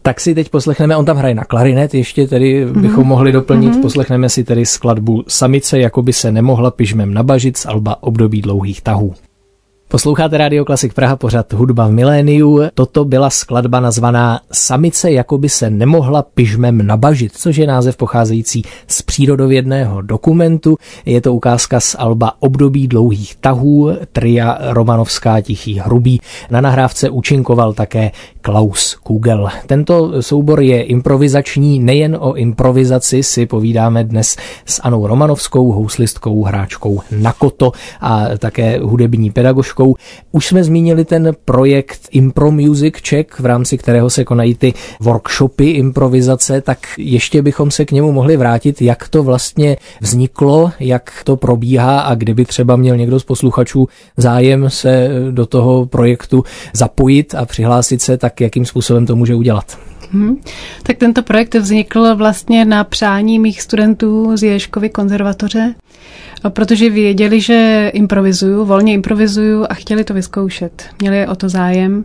Tak 0.06 0.20
si 0.20 0.34
teď 0.34 0.48
poslechneme, 0.48 0.96
on 0.96 1.04
tam 1.04 1.16
hraje 1.16 1.34
na 1.34 1.44
klarinet, 1.44 1.94
ještě 1.94 2.26
tedy 2.26 2.66
mm-hmm. 2.66 2.80
bychom 2.80 3.06
mohli 3.06 3.32
doplnit, 3.32 3.72
mm-hmm. 3.72 3.82
poslechneme 3.82 4.28
si 4.28 4.44
tedy 4.44 4.66
skladbu 4.66 5.24
Samice, 5.28 5.78
jako 5.78 6.02
by 6.02 6.12
se 6.12 6.32
nemohla 6.32 6.70
pyžmem 6.70 7.14
nabažit 7.14 7.56
z 7.56 7.66
alba 7.66 8.02
Období 8.02 8.42
dlouhých 8.42 8.82
tahů. 8.82 9.14
Posloucháte 9.94 10.38
Radio 10.38 10.64
Klasik 10.64 10.94
Praha, 10.94 11.16
pořad 11.16 11.52
hudba 11.52 11.86
v 11.86 11.92
miléniu. 11.92 12.60
Toto 12.74 13.04
byla 13.04 13.30
skladba 13.30 13.80
nazvaná 13.80 14.40
Samice 14.52 15.12
jakoby 15.12 15.48
se 15.48 15.70
nemohla 15.70 16.22
pyžmem 16.22 16.86
nabažit, 16.86 17.32
což 17.36 17.56
je 17.56 17.66
název 17.66 17.96
pocházející 17.96 18.62
z 18.88 19.02
přírodovědného 19.02 20.02
dokumentu. 20.02 20.76
Je 21.06 21.20
to 21.20 21.34
ukázka 21.34 21.80
z 21.80 21.96
alba 21.98 22.32
Období 22.40 22.88
dlouhých 22.88 23.36
tahů, 23.36 23.90
tria 24.12 24.58
Romanovská 24.60 25.40
Tichý 25.40 25.78
hrubý. 25.78 26.20
Na 26.50 26.60
nahrávce 26.60 27.10
účinkoval 27.10 27.72
také 27.72 28.10
Klaus 28.40 28.94
Kugel. 28.94 29.48
Tento 29.66 30.22
soubor 30.22 30.60
je 30.60 30.82
improvizační, 30.82 31.78
nejen 31.78 32.16
o 32.20 32.34
improvizaci 32.34 33.22
si 33.22 33.46
povídáme 33.46 34.04
dnes 34.04 34.36
s 34.66 34.80
Anou 34.84 35.06
Romanovskou, 35.06 35.72
houslistkou, 35.72 36.42
hráčkou 36.42 37.00
na 37.18 37.32
koto 37.32 37.72
a 38.00 38.24
také 38.38 38.78
hudební 38.82 39.30
pedagožkou. 39.30 39.83
Už 40.32 40.46
jsme 40.46 40.64
zmínili 40.64 41.04
ten 41.04 41.32
projekt 41.44 42.00
Impro 42.10 42.50
Music 42.50 42.94
Check, 43.08 43.40
v 43.40 43.46
rámci 43.46 43.78
kterého 43.78 44.10
se 44.10 44.24
konají 44.24 44.54
ty 44.54 44.74
workshopy 45.00 45.70
improvizace, 45.70 46.60
tak 46.60 46.78
ještě 46.98 47.42
bychom 47.42 47.70
se 47.70 47.84
k 47.84 47.92
němu 47.92 48.12
mohli 48.12 48.36
vrátit, 48.36 48.82
jak 48.82 49.08
to 49.08 49.22
vlastně 49.22 49.76
vzniklo, 50.00 50.72
jak 50.80 51.12
to 51.24 51.36
probíhá 51.36 52.00
a 52.00 52.14
kdyby 52.14 52.44
třeba 52.44 52.76
měl 52.76 52.96
někdo 52.96 53.20
z 53.20 53.24
posluchačů 53.24 53.88
zájem 54.16 54.70
se 54.70 55.08
do 55.30 55.46
toho 55.46 55.86
projektu 55.86 56.44
zapojit 56.72 57.34
a 57.34 57.44
přihlásit 57.44 58.02
se, 58.02 58.16
tak 58.16 58.40
jakým 58.40 58.66
způsobem 58.66 59.06
to 59.06 59.16
může 59.16 59.34
udělat. 59.34 59.93
Hmm. 60.12 60.36
Tak 60.82 60.96
tento 60.96 61.22
projekt 61.22 61.54
vznikl 61.54 62.16
vlastně 62.16 62.64
na 62.64 62.84
přání 62.84 63.38
mých 63.38 63.62
studentů 63.62 64.36
z 64.36 64.42
Ježkovy 64.42 64.88
konzervatoře, 64.88 65.74
protože 66.48 66.90
věděli, 66.90 67.40
že 67.40 67.90
improvizuju, 67.94 68.64
volně 68.64 68.92
improvizuju 68.92 69.66
a 69.68 69.74
chtěli 69.74 70.04
to 70.04 70.14
vyzkoušet. 70.14 70.86
Měli 71.00 71.26
o 71.26 71.34
to 71.34 71.48
zájem. 71.48 72.04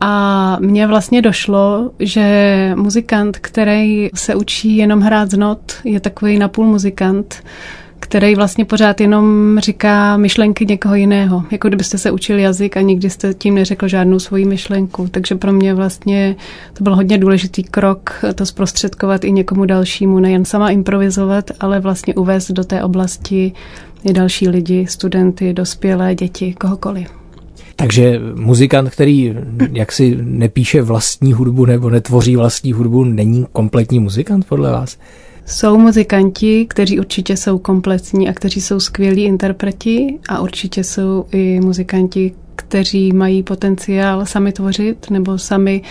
A 0.00 0.56
mně 0.60 0.86
vlastně 0.86 1.22
došlo, 1.22 1.90
že 1.98 2.72
muzikant, 2.76 3.38
který 3.38 4.10
se 4.14 4.34
učí 4.34 4.76
jenom 4.76 5.00
hrát 5.00 5.30
z 5.30 5.36
not, 5.36 5.72
je 5.84 6.00
takový 6.00 6.38
napůl 6.38 6.66
muzikant, 6.66 7.42
který 8.02 8.34
vlastně 8.34 8.64
pořád 8.64 9.00
jenom 9.00 9.58
říká 9.58 10.16
myšlenky 10.16 10.66
někoho 10.66 10.94
jiného. 10.94 11.44
Jako 11.50 11.68
kdybyste 11.68 11.98
se 11.98 12.10
učil 12.10 12.38
jazyk 12.38 12.76
a 12.76 12.80
nikdy 12.80 13.10
jste 13.10 13.34
tím 13.34 13.54
neřekl 13.54 13.88
žádnou 13.88 14.18
svoji 14.18 14.44
myšlenku. 14.44 15.08
Takže 15.10 15.34
pro 15.34 15.52
mě 15.52 15.74
vlastně 15.74 16.36
to 16.72 16.84
byl 16.84 16.96
hodně 16.96 17.18
důležitý 17.18 17.62
krok 17.62 18.24
to 18.34 18.46
zprostředkovat 18.46 19.24
i 19.24 19.32
někomu 19.32 19.64
dalšímu, 19.64 20.20
nejen 20.20 20.44
sama 20.44 20.70
improvizovat, 20.70 21.50
ale 21.60 21.80
vlastně 21.80 22.14
uvést 22.14 22.50
do 22.50 22.64
té 22.64 22.82
oblasti 22.82 23.52
i 24.04 24.12
další 24.12 24.48
lidi, 24.48 24.86
studenty, 24.86 25.52
dospělé, 25.52 26.14
děti, 26.14 26.54
kohokoliv. 26.60 27.08
Takže 27.76 28.20
muzikant, 28.34 28.90
který 28.90 29.34
jaksi 29.72 30.18
nepíše 30.22 30.82
vlastní 30.82 31.32
hudbu 31.32 31.66
nebo 31.66 31.90
netvoří 31.90 32.36
vlastní 32.36 32.72
hudbu, 32.72 33.04
není 33.04 33.46
kompletní 33.52 33.98
muzikant 33.98 34.46
podle 34.46 34.72
vás? 34.72 34.98
Jsou 35.46 35.78
muzikanti, 35.78 36.66
kteří 36.66 36.98
určitě 36.98 37.36
jsou 37.36 37.58
kompletní 37.58 38.28
a 38.28 38.32
kteří 38.32 38.60
jsou 38.60 38.80
skvělí 38.80 39.24
interpreti 39.24 40.18
a 40.28 40.40
určitě 40.40 40.84
jsou 40.84 41.24
i 41.32 41.60
muzikanti, 41.60 42.32
kteří 42.56 43.12
mají 43.12 43.42
potenciál 43.42 44.26
sami 44.26 44.52
tvořit 44.52 45.10
nebo 45.10 45.38
sami 45.38 45.82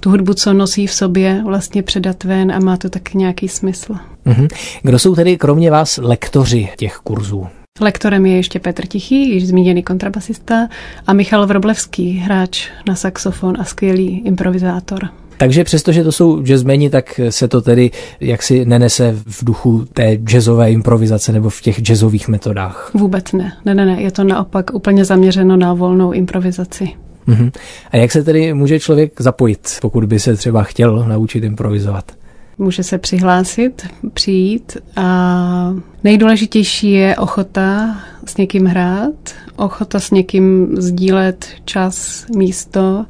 tu 0.00 0.10
hudbu, 0.10 0.34
co 0.34 0.52
nosí 0.52 0.86
v 0.86 0.92
sobě, 0.92 1.42
vlastně 1.44 1.82
předat 1.82 2.24
ven 2.24 2.52
a 2.52 2.58
má 2.58 2.76
to 2.76 2.90
taky 2.90 3.18
nějaký 3.18 3.48
smysl. 3.48 3.94
Mm-hmm. 4.26 4.48
Kdo 4.82 4.98
jsou 4.98 5.14
tedy 5.14 5.36
kromě 5.36 5.70
vás 5.70 5.98
lektoři 6.02 6.68
těch 6.76 6.96
kurzů? 6.96 7.46
Lektorem 7.80 8.26
je 8.26 8.36
ještě 8.36 8.58
Petr 8.58 8.86
Tichý, 8.86 9.30
již 9.30 9.46
zmíněný 9.46 9.82
kontrabasista, 9.82 10.68
a 11.06 11.12
Michal 11.12 11.46
Vroblevský, 11.46 12.12
hráč 12.12 12.68
na 12.88 12.94
saxofon 12.94 13.56
a 13.60 13.64
skvělý 13.64 14.22
improvizátor. 14.24 15.08
Takže 15.38 15.64
přestože 15.64 16.04
to 16.04 16.12
jsou 16.12 16.42
jazzmeni, 16.42 16.90
tak 16.90 17.20
se 17.30 17.48
to 17.48 17.60
tedy 17.60 17.90
jaksi 18.20 18.64
nenese 18.64 19.16
v 19.26 19.44
duchu 19.44 19.84
té 19.92 20.18
jazzové 20.30 20.72
improvizace 20.72 21.32
nebo 21.32 21.50
v 21.50 21.60
těch 21.60 21.82
jazzových 21.82 22.28
metodách. 22.28 22.90
Vůbec 22.94 23.32
ne. 23.32 23.52
Ne, 23.64 23.74
ne, 23.74 23.86
ne. 23.86 24.02
Je 24.02 24.10
to 24.10 24.24
naopak 24.24 24.74
úplně 24.74 25.04
zaměřeno 25.04 25.56
na 25.56 25.74
volnou 25.74 26.12
improvizaci. 26.12 26.88
Uh-huh. 27.28 27.50
A 27.90 27.96
jak 27.96 28.12
se 28.12 28.24
tedy 28.24 28.54
může 28.54 28.80
člověk 28.80 29.20
zapojit, 29.20 29.78
pokud 29.80 30.04
by 30.04 30.20
se 30.20 30.36
třeba 30.36 30.62
chtěl 30.62 31.04
naučit 31.08 31.44
improvizovat? 31.44 32.12
Může 32.58 32.82
se 32.82 32.98
přihlásit, 32.98 33.86
přijít 34.14 34.76
a 34.96 35.74
nejdůležitější 36.04 36.92
je 36.92 37.16
ochota 37.16 37.96
s 38.26 38.36
někým 38.36 38.66
hrát, 38.66 39.14
ochota 39.56 40.00
s 40.00 40.10
někým 40.10 40.76
sdílet 40.78 41.46
čas, 41.64 42.26
místo, 42.36 43.04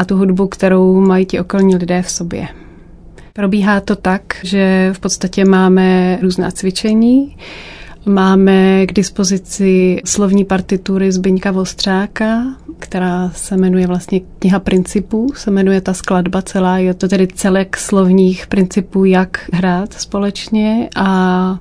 a 0.00 0.04
tu 0.04 0.16
hudbu, 0.16 0.46
kterou 0.46 1.00
mají 1.00 1.26
ti 1.26 1.40
okolní 1.40 1.76
lidé 1.76 2.02
v 2.02 2.10
sobě. 2.10 2.48
Probíhá 3.32 3.80
to 3.80 3.96
tak, 3.96 4.22
že 4.42 4.90
v 4.92 4.98
podstatě 5.00 5.44
máme 5.44 6.18
různá 6.22 6.50
cvičení, 6.50 7.36
Máme 8.06 8.86
k 8.86 8.92
dispozici 8.92 10.00
slovní 10.04 10.44
partitury 10.44 11.12
Zbyňka 11.12 11.50
Vostřáka, 11.50 12.42
která 12.78 13.30
se 13.34 13.56
jmenuje 13.56 13.86
vlastně 13.86 14.20
kniha 14.38 14.58
principů, 14.58 15.32
se 15.36 15.50
jmenuje 15.50 15.80
ta 15.80 15.94
skladba 15.94 16.42
celá, 16.42 16.78
je 16.78 16.94
to 16.94 17.08
tedy 17.08 17.26
celek 17.26 17.76
slovních 17.76 18.46
principů, 18.46 19.04
jak 19.04 19.50
hrát 19.52 19.92
společně. 19.92 20.88
A 20.96 21.58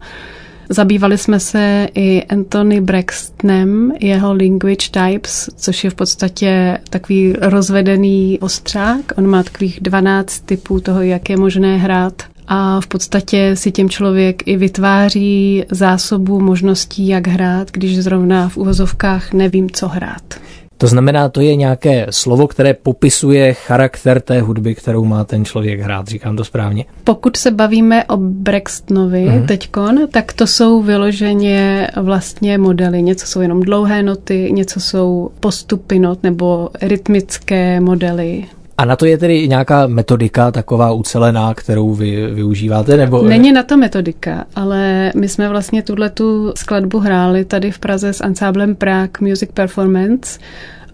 Zabývali 0.70 1.18
jsme 1.18 1.40
se 1.40 1.88
i 1.96 2.24
Anthony 2.24 2.82
Braxtonem, 2.82 3.92
jeho 4.00 4.34
Language 4.34 4.90
Types, 4.92 5.50
což 5.56 5.84
je 5.84 5.90
v 5.90 5.96
podstatě 5.96 6.78
takový 6.90 7.34
rozvedený 7.42 8.40
ostřák. 8.40 9.00
On 9.18 9.28
má 9.28 9.44
takových 9.44 9.80
12 9.82 10.40
typů 10.40 10.80
toho, 10.80 11.02
jak 11.02 11.30
je 11.30 11.38
možné 11.38 11.78
hrát 11.78 12.24
a 12.48 12.82
v 12.82 12.88
podstatě 12.88 13.56
si 13.56 13.72
tím 13.72 13.90
člověk 13.90 14.48
i 14.48 14.58
vytváří 14.58 15.64
zásobu 15.72 16.40
možností, 16.40 17.08
jak 17.08 17.28
hrát, 17.28 17.72
když 17.72 17.98
zrovna 18.04 18.50
v 18.50 18.58
uvozovkách 18.58 19.34
nevím, 19.34 19.70
co 19.70 19.88
hrát. 19.88 20.40
To 20.80 20.88
znamená, 20.88 21.30
to 21.30 21.42
je 21.42 21.56
nějaké 21.56 22.08
slovo, 22.10 22.48
které 22.48 22.74
popisuje 22.74 23.54
charakter 23.54 24.22
té 24.22 24.42
hudby, 24.42 24.76
kterou 24.76 25.06
má 25.06 25.24
ten 25.24 25.46
člověk 25.46 25.80
hrát. 25.80 26.08
Říkám 26.08 26.36
to 26.36 26.46
správně? 26.46 26.86
Pokud 27.04 27.38
se 27.38 27.52
bavíme 27.52 28.06
o 28.06 28.18
Braxtonovi 28.18 29.28
mm-hmm. 29.28 29.46
teďkon, 29.46 30.08
tak 30.12 30.34
to 30.34 30.48
jsou 30.48 30.82
vyloženě 30.82 31.88
vlastně 31.96 32.58
modely. 32.58 33.02
Něco 33.02 33.26
jsou 33.28 33.42
jenom 33.42 33.62
dlouhé 33.62 34.04
noty, 34.04 34.50
něco 34.52 34.80
jsou 34.80 35.32
postupy 35.40 36.00
not 36.00 36.24
nebo 36.24 36.70
rytmické 36.82 37.80
modely. 37.80 38.46
A 38.80 38.86
na 38.86 38.96
to 38.96 39.06
je 39.06 39.18
tedy 39.18 39.48
nějaká 39.48 39.88
metodika 39.88 40.52
taková 40.52 40.92
ucelená, 40.92 41.54
kterou 41.54 41.94
vy 41.94 42.28
využíváte? 42.34 42.98
Nebo... 42.98 43.24
Není 43.24 43.52
na 43.52 43.64
to 43.64 43.78
metodika, 43.78 44.46
ale 44.56 45.12
my 45.16 45.30
jsme 45.30 45.50
vlastně 45.50 45.82
tuhle 45.84 46.10
tu 46.10 46.54
skladbu 46.56 47.00
hráli 47.00 47.46
tady 47.46 47.72
v 47.72 47.80
Praze 47.80 48.14
s 48.14 48.22
ansáblem 48.22 48.76
Prague 48.76 49.30
Music 49.30 49.50
Performance 49.54 50.40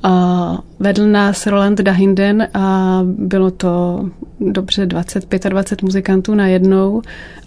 a 0.06 0.58
vedl 0.80 1.08
nás 1.08 1.48
Roland 1.48 1.82
Dahinden 1.82 2.48
a 2.54 3.00
bylo 3.04 3.52
to 3.52 4.06
dobře 4.40 4.86
20-25 4.86 5.86
muzikantů 5.86 6.36
na 6.36 6.48
jednou 6.48 7.02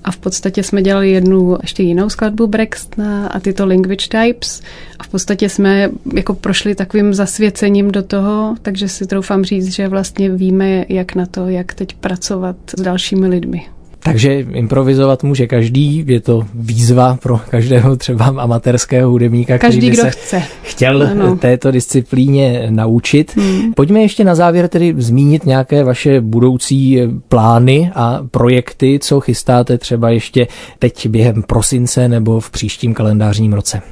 a 0.04 0.10
v 0.10 0.16
podstatě 0.16 0.62
jsme 0.62 0.82
dělali 0.82 1.10
jednu 1.10 1.58
ještě 1.62 1.82
jinou 1.82 2.08
skladbu 2.08 2.46
Brexna 2.46 3.26
a 3.26 3.40
tyto 3.40 3.66
language 3.66 4.08
types 4.08 4.62
a 4.98 5.04
v 5.04 5.08
podstatě 5.08 5.48
jsme 5.48 5.90
jako 6.14 6.34
prošli 6.34 6.74
takovým 6.74 7.14
zasvěcením 7.14 7.90
do 7.90 8.02
toho, 8.02 8.56
takže 8.62 8.88
si 8.88 9.06
troufám 9.06 9.44
říct, 9.44 9.74
že 9.74 9.88
vlastně 9.88 10.30
víme, 10.30 10.84
jak 10.88 11.14
na 11.14 11.26
to, 11.26 11.48
jak 11.48 11.74
teď 11.74 11.94
pracovat 11.94 12.56
s 12.78 12.82
dalšími 12.82 13.28
lidmi. 13.28 13.66
Takže 14.12 14.40
improvizovat 14.40 15.24
může 15.24 15.46
každý, 15.46 16.04
je 16.06 16.20
to 16.20 16.46
výzva 16.54 17.18
pro 17.22 17.40
každého 17.50 17.96
třeba 17.96 18.24
amatérského 18.24 19.10
hudebníka, 19.10 19.58
každý, 19.58 19.78
který 19.78 19.90
by 19.90 19.96
se 19.96 20.10
chce. 20.10 20.42
chtěl 20.62 21.02
ano. 21.02 21.36
této 21.36 21.70
disciplíně 21.70 22.66
naučit. 22.70 23.36
Hmm. 23.36 23.72
Pojďme 23.74 24.00
ještě 24.00 24.24
na 24.24 24.34
závěr 24.34 24.68
tedy 24.68 24.94
zmínit 24.98 25.46
nějaké 25.46 25.84
vaše 25.84 26.20
budoucí 26.20 27.00
plány 27.28 27.90
a 27.94 28.20
projekty, 28.30 28.98
co 29.02 29.20
chystáte 29.20 29.78
třeba 29.78 30.10
ještě 30.10 30.46
teď 30.78 31.06
během 31.06 31.42
prosince 31.42 32.08
nebo 32.08 32.40
v 32.40 32.50
příštím 32.50 32.94
kalendářním 32.94 33.52
roce 33.52 33.82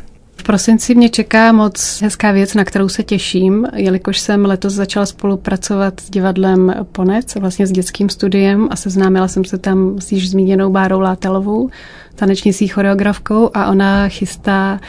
prosinci 0.47 0.95
mě 0.95 1.09
čeká 1.09 1.53
moc 1.53 2.01
hezká 2.03 2.33
věc, 2.33 2.55
na 2.55 2.65
kterou 2.65 2.89
se 2.89 3.03
těším, 3.03 3.67
jelikož 3.75 4.19
jsem 4.19 4.45
letos 4.45 4.73
začala 4.73 5.07
spolupracovat 5.07 6.01
s 6.01 6.11
divadlem 6.11 6.75
Ponec, 6.93 7.35
vlastně 7.35 7.67
s 7.67 7.73
dětským 7.73 8.09
studiem 8.09 8.69
a 8.71 8.77
seznámila 8.77 9.29
jsem 9.29 9.45
se 9.45 9.59
tam 9.59 10.01
s 10.01 10.13
již 10.13 10.31
zmíněnou 10.31 10.71
Bárou 10.71 11.01
Látelovou, 11.01 11.71
tanečnicí 12.15 12.69
choreografkou 12.69 13.51
a 13.55 13.67
ona 13.71 14.09
chystá 14.09 14.81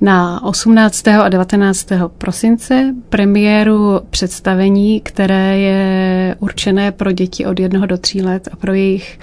na 0.00 0.44
18. 0.44 1.08
a 1.08 1.28
19. 1.28 1.88
prosince 2.18 2.94
premiéru 3.08 4.00
představení, 4.10 5.00
které 5.00 5.58
je 5.58 6.36
určené 6.38 6.92
pro 6.92 7.12
děti 7.12 7.46
od 7.46 7.60
jednoho 7.60 7.86
do 7.86 7.98
tří 7.98 8.22
let 8.22 8.48
a 8.52 8.56
pro 8.56 8.74
jejich 8.74 9.18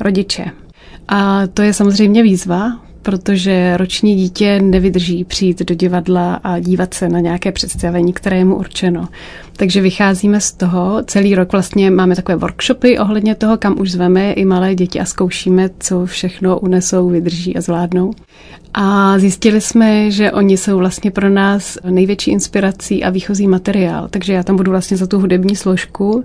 rodiče. 0.00 0.44
A 1.08 1.46
to 1.46 1.62
je 1.62 1.72
samozřejmě 1.72 2.22
výzva, 2.22 2.87
protože 3.08 3.76
roční 3.76 4.16
dítě 4.16 4.60
nevydrží 4.62 5.24
přijít 5.24 5.62
do 5.62 5.74
divadla 5.74 6.34
a 6.34 6.58
dívat 6.58 6.94
se 6.94 7.08
na 7.08 7.20
nějaké 7.20 7.52
představení, 7.52 8.12
které 8.12 8.36
je 8.36 8.44
mu 8.44 8.56
určeno. 8.56 9.08
Takže 9.56 9.80
vycházíme 9.80 10.40
z 10.40 10.52
toho, 10.52 11.02
celý 11.06 11.34
rok 11.34 11.52
vlastně 11.52 11.90
máme 11.90 12.16
takové 12.16 12.36
workshopy 12.36 12.98
ohledně 12.98 13.34
toho, 13.34 13.56
kam 13.56 13.80
už 13.80 13.90
zveme 13.90 14.32
i 14.32 14.44
malé 14.44 14.74
děti 14.74 15.00
a 15.00 15.04
zkoušíme, 15.04 15.70
co 15.78 16.06
všechno 16.06 16.58
unesou, 16.58 17.08
vydrží 17.08 17.56
a 17.56 17.60
zvládnou. 17.60 18.12
A 18.74 19.18
zjistili 19.18 19.60
jsme, 19.60 20.10
že 20.10 20.32
oni 20.32 20.56
jsou 20.56 20.78
vlastně 20.78 21.10
pro 21.10 21.28
nás 21.28 21.78
největší 21.90 22.30
inspirací 22.30 23.04
a 23.04 23.10
výchozí 23.10 23.48
materiál. 23.48 24.08
Takže 24.10 24.32
já 24.32 24.42
tam 24.42 24.56
budu 24.56 24.70
vlastně 24.70 24.96
za 24.96 25.06
tu 25.06 25.18
hudební 25.18 25.56
složku. 25.56 26.24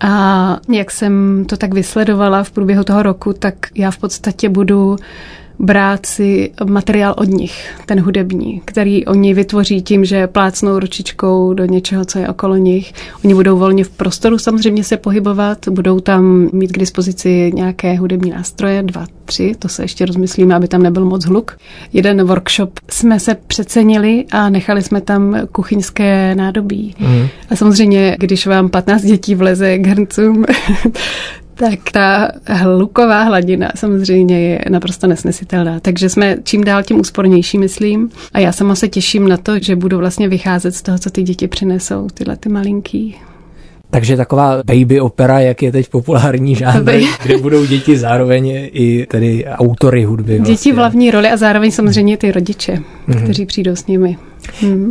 A 0.00 0.58
jak 0.68 0.90
jsem 0.90 1.44
to 1.48 1.56
tak 1.56 1.74
vysledovala 1.74 2.42
v 2.44 2.50
průběhu 2.50 2.84
toho 2.84 3.02
roku, 3.02 3.32
tak 3.32 3.54
já 3.74 3.90
v 3.90 3.98
podstatě 3.98 4.48
budu 4.48 4.96
brát 5.58 6.06
si 6.06 6.50
materiál 6.68 7.14
od 7.18 7.28
nich, 7.28 7.74
ten 7.86 8.00
hudební, 8.00 8.62
který 8.64 9.06
oni 9.06 9.34
vytvoří 9.34 9.82
tím, 9.82 10.04
že 10.04 10.26
plácnou 10.26 10.78
ručičkou 10.78 11.54
do 11.54 11.64
něčeho, 11.64 12.04
co 12.04 12.18
je 12.18 12.28
okolo 12.28 12.56
nich. 12.56 12.92
Oni 13.24 13.34
budou 13.34 13.58
volně 13.58 13.84
v 13.84 13.90
prostoru 13.90 14.38
samozřejmě 14.38 14.84
se 14.84 14.96
pohybovat, 14.96 15.68
budou 15.68 16.00
tam 16.00 16.48
mít 16.52 16.72
k 16.72 16.78
dispozici 16.78 17.52
nějaké 17.54 17.96
hudební 17.96 18.30
nástroje, 18.30 18.82
dva, 18.82 19.06
tři, 19.24 19.54
to 19.58 19.68
se 19.68 19.84
ještě 19.84 20.06
rozmyslíme, 20.06 20.54
aby 20.54 20.68
tam 20.68 20.82
nebyl 20.82 21.04
moc 21.04 21.24
hluk. 21.24 21.58
Jeden 21.92 22.24
workshop 22.24 22.80
jsme 22.90 23.20
se 23.20 23.34
přecenili 23.34 24.24
a 24.32 24.48
nechali 24.48 24.82
jsme 24.82 25.00
tam 25.00 25.36
kuchyňské 25.52 26.34
nádobí. 26.34 26.94
Mm. 27.00 27.26
A 27.50 27.56
samozřejmě, 27.56 28.16
když 28.20 28.46
vám 28.46 28.68
15 28.68 29.02
dětí 29.02 29.34
vleze 29.34 29.78
k 29.78 29.86
hrncům, 29.86 30.44
tak 31.58 31.90
ta 31.92 32.30
hluková 32.46 33.22
hladina 33.22 33.70
samozřejmě 33.74 34.40
je 34.40 34.60
naprosto 34.68 35.06
nesnesitelná. 35.06 35.80
Takže 35.80 36.08
jsme 36.08 36.36
čím 36.44 36.64
dál 36.64 36.82
tím 36.82 37.00
úspornější, 37.00 37.58
myslím. 37.58 38.10
A 38.32 38.38
já 38.38 38.52
sama 38.52 38.74
se 38.74 38.88
těším 38.88 39.28
na 39.28 39.36
to, 39.36 39.58
že 39.58 39.76
budu 39.76 39.98
vlastně 39.98 40.28
vycházet 40.28 40.74
z 40.74 40.82
toho, 40.82 40.98
co 40.98 41.10
ty 41.10 41.22
děti 41.22 41.48
přinesou, 41.48 42.08
tyhle 42.14 42.36
ty 42.36 42.48
malinký. 42.48 43.16
Takže 43.90 44.16
taková 44.16 44.62
baby 44.66 45.00
opera, 45.00 45.40
jak 45.40 45.62
je 45.62 45.72
teď 45.72 45.88
populární 45.88 46.54
žánr, 46.54 46.92
kde 47.22 47.38
budou 47.38 47.66
děti 47.66 47.98
zároveň 47.98 48.68
i 48.72 49.06
tedy 49.10 49.44
autory 49.46 50.04
hudby. 50.04 50.36
Vlastně. 50.36 50.54
Děti 50.54 50.72
v 50.72 50.76
hlavní 50.76 51.10
roli 51.10 51.28
a 51.28 51.36
zároveň 51.36 51.70
samozřejmě 51.70 52.16
ty 52.16 52.32
rodiče, 52.32 52.72
mm-hmm. 53.08 53.22
kteří 53.22 53.46
přijdou 53.46 53.76
s 53.76 53.86
nimi. 53.86 54.18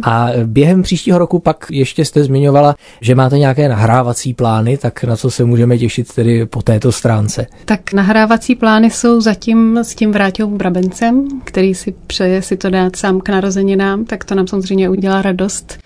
A 0.04 0.28
během 0.46 0.82
příštího 0.82 1.18
roku 1.18 1.40
pak 1.40 1.66
ještě 1.72 2.06
jste 2.06 2.24
zmiňovala, 2.24 2.76
že 3.02 3.16
máte 3.16 3.38
nějaké 3.38 3.70
nahrávací 3.70 4.34
plány, 4.34 4.78
tak 4.78 5.04
na 5.04 5.16
co 5.16 5.32
se 5.32 5.46
můžeme 5.46 5.78
těšit 5.78 6.14
tedy 6.14 6.46
po 6.46 6.62
této 6.62 6.92
stránce? 6.92 7.48
Tak 7.66 7.94
nahrávací 7.94 8.56
plány 8.56 8.90
jsou 8.90 9.22
zatím 9.22 9.78
s 9.78 9.96
tím 9.96 10.12
Vráťou 10.12 10.48
Brabencem, 10.48 11.28
který 11.44 11.76
si 11.76 11.94
přeje 12.08 12.42
si 12.42 12.58
to 12.58 12.70
dát 12.70 12.96
sám 12.96 13.22
k 13.22 13.30
narozeninám, 13.30 14.06
tak 14.06 14.24
to 14.24 14.36
nám 14.36 14.48
samozřejmě 14.48 14.90
udělá 14.90 15.22
radost. 15.22 15.78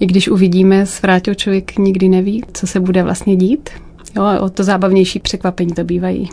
I 0.00 0.06
když 0.06 0.28
uvidíme 0.28 0.86
s 0.86 1.02
Vráťou 1.02 1.34
člověk 1.34 1.78
nikdy 1.78 2.08
neví, 2.08 2.44
co 2.52 2.66
se 2.66 2.80
bude 2.80 3.02
vlastně 3.02 3.36
dít. 3.36 3.70
Jo, 4.16 4.24
o 4.40 4.50
to 4.50 4.64
zábavnější 4.64 5.18
překvapení 5.18 5.72
to 5.72 5.84
bývají. 5.84 6.28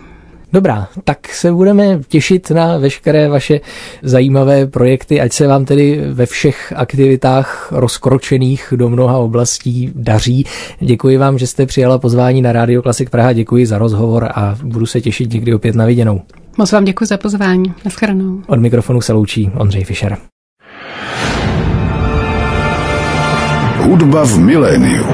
Dobrá, 0.53 0.87
tak 1.03 1.27
se 1.27 1.51
budeme 1.51 1.99
těšit 2.07 2.51
na 2.51 2.77
veškeré 2.77 3.29
vaše 3.29 3.59
zajímavé 4.03 4.67
projekty, 4.67 5.21
ať 5.21 5.33
se 5.33 5.47
vám 5.47 5.65
tedy 5.65 6.01
ve 6.13 6.25
všech 6.25 6.73
aktivitách 6.75 7.67
rozkročených 7.71 8.73
do 8.75 8.89
mnoha 8.89 9.17
oblastí 9.17 9.91
daří. 9.95 10.45
Děkuji 10.79 11.17
vám, 11.17 11.37
že 11.37 11.47
jste 11.47 11.65
přijala 11.65 11.97
pozvání 11.97 12.41
na 12.41 12.51
Radio 12.51 12.81
Klasik 12.81 13.09
Praha, 13.09 13.33
děkuji 13.33 13.65
za 13.65 13.77
rozhovor 13.77 14.29
a 14.35 14.55
budu 14.63 14.85
se 14.85 15.01
těšit 15.01 15.33
někdy 15.33 15.53
opět 15.53 15.75
na 15.75 15.85
viděnou. 15.85 16.21
Moc 16.57 16.71
vám 16.71 16.85
děkuji 16.85 17.05
za 17.05 17.17
pozvání. 17.17 17.73
Naschledanou. 17.85 18.41
Od 18.47 18.59
mikrofonu 18.59 19.01
se 19.01 19.13
loučí 19.13 19.51
Ondřej 19.55 19.83
Fischer. 19.83 20.17
Hudba 23.77 24.25
v 24.25 24.37
miléniu. 24.39 25.05